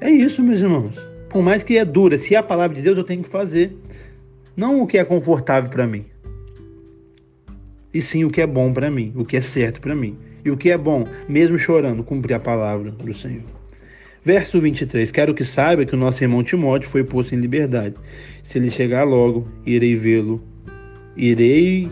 É 0.00 0.10
isso, 0.10 0.42
meus 0.42 0.60
irmãos. 0.60 0.94
Por 1.30 1.42
mais 1.42 1.62
que 1.62 1.78
é 1.78 1.84
dura, 1.84 2.18
se 2.18 2.34
é 2.34 2.38
a 2.38 2.42
palavra 2.42 2.76
de 2.76 2.82
Deus, 2.82 2.96
eu 2.96 3.04
tenho 3.04 3.22
que 3.22 3.28
fazer. 3.28 3.76
Não 4.56 4.80
o 4.80 4.86
que 4.86 4.98
é 4.98 5.04
confortável 5.04 5.68
para 5.70 5.86
mim, 5.86 6.04
e 7.92 8.00
sim 8.00 8.24
o 8.24 8.30
que 8.30 8.42
é 8.42 8.46
bom 8.46 8.72
para 8.72 8.90
mim, 8.90 9.12
o 9.16 9.24
que 9.24 9.38
é 9.38 9.40
certo 9.40 9.80
para 9.80 9.94
mim. 9.94 10.16
E 10.44 10.50
o 10.50 10.56
que 10.56 10.70
é 10.70 10.78
bom, 10.78 11.04
mesmo 11.28 11.58
chorando, 11.58 12.04
cumprir 12.04 12.34
a 12.34 12.40
palavra 12.40 12.90
do 12.90 13.14
Senhor. 13.14 13.55
Verso 14.26 14.60
23: 14.60 15.12
Quero 15.12 15.32
que 15.32 15.44
saiba 15.44 15.84
que 15.84 15.94
o 15.94 15.96
nosso 15.96 16.24
irmão 16.24 16.42
Timóteo 16.42 16.90
foi 16.90 17.04
posto 17.04 17.32
em 17.32 17.38
liberdade. 17.38 17.94
Se 18.42 18.58
ele 18.58 18.72
chegar 18.72 19.04
logo, 19.04 19.46
irei 19.64 19.94
vê-lo. 19.94 20.42
Irei 21.16 21.88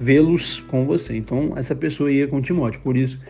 vê-los 0.00 0.60
com 0.60 0.86
você. 0.86 1.14
Então, 1.14 1.52
essa 1.54 1.74
pessoa 1.74 2.10
ia 2.10 2.26
com 2.26 2.40
Timóteo. 2.40 2.80
Por 2.80 2.96
isso 2.96 3.20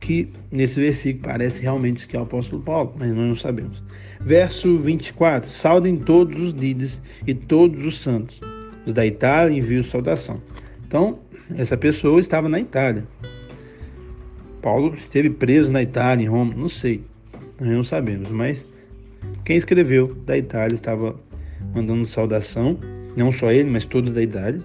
que 0.00 0.30
nesse 0.50 0.80
versículo 0.80 1.22
parece 1.22 1.60
realmente 1.60 2.08
que 2.08 2.16
é 2.16 2.18
o 2.18 2.22
apóstolo 2.22 2.62
Paulo, 2.62 2.94
mas 2.98 3.08
nós 3.10 3.28
não 3.28 3.36
sabemos. 3.36 3.82
Verso 4.22 4.78
24: 4.78 5.52
Saudem 5.52 5.98
todos 5.98 6.40
os 6.40 6.52
líderes 6.52 6.98
e 7.26 7.34
todos 7.34 7.84
os 7.84 8.00
santos. 8.00 8.40
Os 8.86 8.94
da 8.94 9.04
Itália 9.04 9.54
enviam 9.54 9.84
saudação. 9.84 10.40
Então, 10.88 11.18
essa 11.54 11.76
pessoa 11.76 12.22
estava 12.22 12.48
na 12.48 12.58
Itália. 12.58 13.04
Paulo 14.62 14.94
esteve 14.94 15.28
preso 15.28 15.70
na 15.70 15.82
Itália, 15.82 16.24
em 16.24 16.26
Roma, 16.26 16.54
não 16.56 16.70
sei. 16.70 17.04
Nós 17.60 17.68
não 17.68 17.84
sabemos, 17.84 18.30
mas 18.30 18.64
quem 19.44 19.56
escreveu 19.56 20.14
da 20.26 20.38
Itália 20.38 20.74
estava 20.74 21.14
mandando 21.74 22.06
saudação, 22.06 22.78
não 23.14 23.30
só 23.30 23.52
ele, 23.52 23.68
mas 23.68 23.84
todos 23.84 24.14
da 24.14 24.22
Itália. 24.22 24.60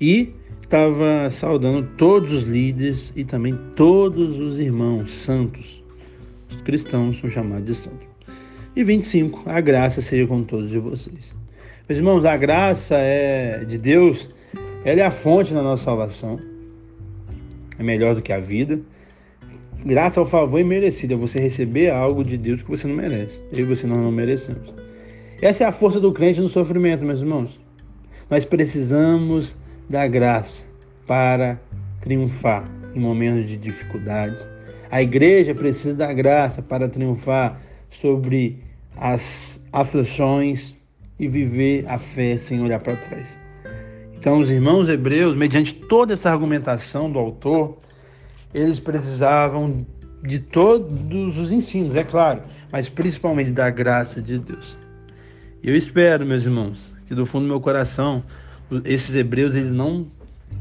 E 0.00 0.32
estava 0.60 1.30
saudando 1.30 1.88
todos 1.96 2.32
os 2.32 2.44
líderes 2.44 3.12
e 3.14 3.24
também 3.24 3.56
todos 3.76 4.38
os 4.38 4.58
irmãos 4.58 5.14
santos. 5.14 5.80
Os 6.50 6.60
cristãos 6.62 7.20
são 7.20 7.30
chamados 7.30 7.66
de 7.66 7.74
santos. 7.74 8.08
E 8.74 8.82
25, 8.82 9.42
a 9.46 9.60
graça 9.60 10.00
seja 10.00 10.26
com 10.26 10.42
todos 10.42 10.70
de 10.70 10.78
vocês. 10.78 11.34
Meus 11.88 11.98
irmãos, 11.98 12.24
a 12.24 12.36
graça 12.36 12.96
é 12.96 13.64
de 13.64 13.78
Deus, 13.78 14.28
ela 14.84 15.00
é 15.00 15.04
a 15.04 15.10
fonte 15.10 15.52
da 15.52 15.62
nossa 15.62 15.84
salvação. 15.84 16.38
É 17.78 17.82
melhor 17.82 18.14
do 18.14 18.22
que 18.22 18.32
a 18.32 18.38
vida. 18.40 18.80
Graça 19.84 20.20
ao 20.20 20.26
favor 20.26 20.60
imerecido, 20.60 21.14
é 21.14 21.16
você 21.16 21.40
receber 21.40 21.90
algo 21.90 22.22
de 22.22 22.36
Deus 22.36 22.60
que 22.60 22.68
você 22.68 22.86
não 22.86 22.94
merece. 22.94 23.40
Eu 23.52 23.60
e 23.60 23.64
você 23.64 23.86
nós 23.86 23.98
não 23.98 24.12
merecemos. 24.12 24.74
Essa 25.40 25.64
é 25.64 25.66
a 25.66 25.72
força 25.72 25.98
do 25.98 26.12
crente 26.12 26.40
no 26.40 26.50
sofrimento, 26.50 27.02
meus 27.02 27.20
irmãos. 27.20 27.58
Nós 28.28 28.44
precisamos 28.44 29.56
da 29.88 30.06
graça 30.06 30.66
para 31.06 31.58
triunfar 32.02 32.70
em 32.94 33.00
momentos 33.00 33.48
de 33.48 33.56
dificuldades. 33.56 34.46
A 34.90 35.02
igreja 35.02 35.54
precisa 35.54 35.94
da 35.94 36.12
graça 36.12 36.60
para 36.60 36.88
triunfar 36.88 37.58
sobre 37.88 38.62
as 38.96 39.58
aflições 39.72 40.76
e 41.18 41.26
viver 41.26 41.84
a 41.88 41.98
fé 41.98 42.36
sem 42.36 42.62
olhar 42.62 42.80
para 42.80 42.96
trás. 42.96 43.38
Então, 44.14 44.40
os 44.40 44.50
irmãos 44.50 44.90
hebreus, 44.90 45.34
mediante 45.34 45.72
toda 45.72 46.12
essa 46.12 46.30
argumentação 46.30 47.10
do 47.10 47.18
autor, 47.18 47.78
eles 48.52 48.80
precisavam 48.80 49.86
de 50.22 50.38
todos 50.38 51.38
os 51.38 51.50
ensinos, 51.50 51.94
é 51.94 52.04
claro, 52.04 52.42
mas 52.70 52.88
principalmente 52.88 53.50
da 53.50 53.70
graça 53.70 54.20
de 54.20 54.38
Deus. 54.38 54.76
Eu 55.62 55.76
espero, 55.76 56.26
meus 56.26 56.44
irmãos, 56.44 56.92
que 57.06 57.14
do 57.14 57.26
fundo 57.26 57.44
do 57.44 57.48
meu 57.48 57.60
coração 57.60 58.22
esses 58.84 59.14
hebreus 59.14 59.54
eles 59.54 59.72
não 59.72 60.06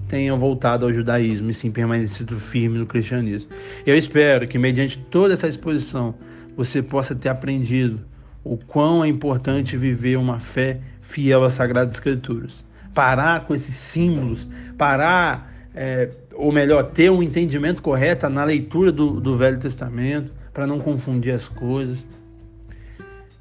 tenham 0.07 0.39
voltado 0.39 0.85
ao 0.85 0.93
judaísmo 0.93 1.51
e 1.51 1.53
sim 1.53 1.71
permanecido 1.71 2.39
firme 2.39 2.79
no 2.79 2.85
cristianismo. 2.85 3.49
Eu 3.85 3.95
espero 3.95 4.47
que 4.47 4.57
mediante 4.57 4.97
toda 4.97 5.33
essa 5.33 5.47
exposição 5.47 6.15
você 6.55 6.81
possa 6.81 7.13
ter 7.13 7.29
aprendido 7.29 8.01
o 8.43 8.57
quão 8.57 9.03
é 9.03 9.07
importante 9.07 9.77
viver 9.77 10.17
uma 10.17 10.39
fé 10.39 10.79
fiel 11.01 11.43
às 11.43 11.53
Sagradas 11.53 11.93
Escrituras. 11.93 12.63
Parar 12.93 13.45
com 13.45 13.53
esses 13.53 13.75
símbolos, 13.75 14.47
parar, 14.77 15.53
é, 15.73 16.09
ou 16.33 16.51
melhor, 16.51 16.83
ter 16.83 17.09
um 17.11 17.21
entendimento 17.21 17.81
correto 17.81 18.29
na 18.29 18.43
leitura 18.43 18.91
do, 18.91 19.19
do 19.19 19.37
Velho 19.37 19.59
Testamento, 19.59 20.31
para 20.53 20.65
não 20.65 20.79
confundir 20.79 21.33
as 21.33 21.47
coisas. 21.47 22.03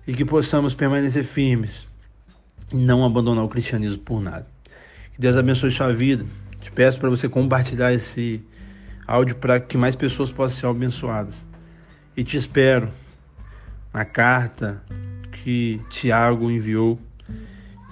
E 0.07 0.13
que 0.13 0.25
possamos 0.25 0.75
permanecer 0.75 1.25
firmes 1.25 1.87
e 2.73 2.77
não 2.77 3.05
abandonar 3.05 3.45
o 3.45 3.49
cristianismo 3.49 3.99
por 3.99 4.21
nada. 4.21 4.47
Que 5.13 5.21
Deus 5.21 5.37
abençoe 5.37 5.71
sua 5.71 5.93
vida. 5.93 6.25
Te 6.61 6.71
peço 6.71 6.99
para 6.99 7.11
você 7.11 7.29
compartilhar 7.29 7.93
esse 7.93 8.43
áudio 9.07 9.37
para 9.37 9.59
que 9.61 9.77
mais 9.77 9.97
pessoas 9.97 10.31
possam 10.31 10.59
ser 10.59 10.67
abençoadas. 10.67 11.35
E 12.17 12.25
te 12.25 12.37
espero 12.37 12.91
na 13.93 14.05
carta 14.05 14.83
que 15.33 15.81
Tiago 15.91 16.51
enviou. 16.51 16.99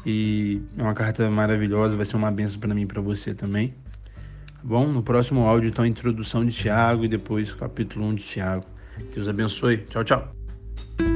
E 0.05 0.63
é 0.79 0.83
uma 0.83 0.95
carta 0.95 1.29
maravilhosa, 1.29 1.97
vai 1.97 2.07
ser 2.07 2.17
uma 2.17 2.31
benção 2.31 2.61
para 2.61 2.73
mim 2.73 2.83
e 2.83 2.87
para 2.87 3.01
você 3.01 3.35
também. 3.35 3.75
Bom? 4.63 4.87
No 4.87 5.03
próximo 5.03 5.47
áudio, 5.47 5.69
então, 5.69 5.85
a 5.85 5.89
introdução 5.89 6.45
de 6.45 6.53
Tiago 6.53 7.05
e 7.05 7.09
depois 7.09 7.51
o 7.51 7.57
capítulo 7.57 8.07
1 8.07 8.15
de 8.17 8.25
Tiago. 8.25 8.65
Deus 9.15 9.29
abençoe. 9.29 9.79
Tchau, 9.89 10.05
tchau. 10.05 11.16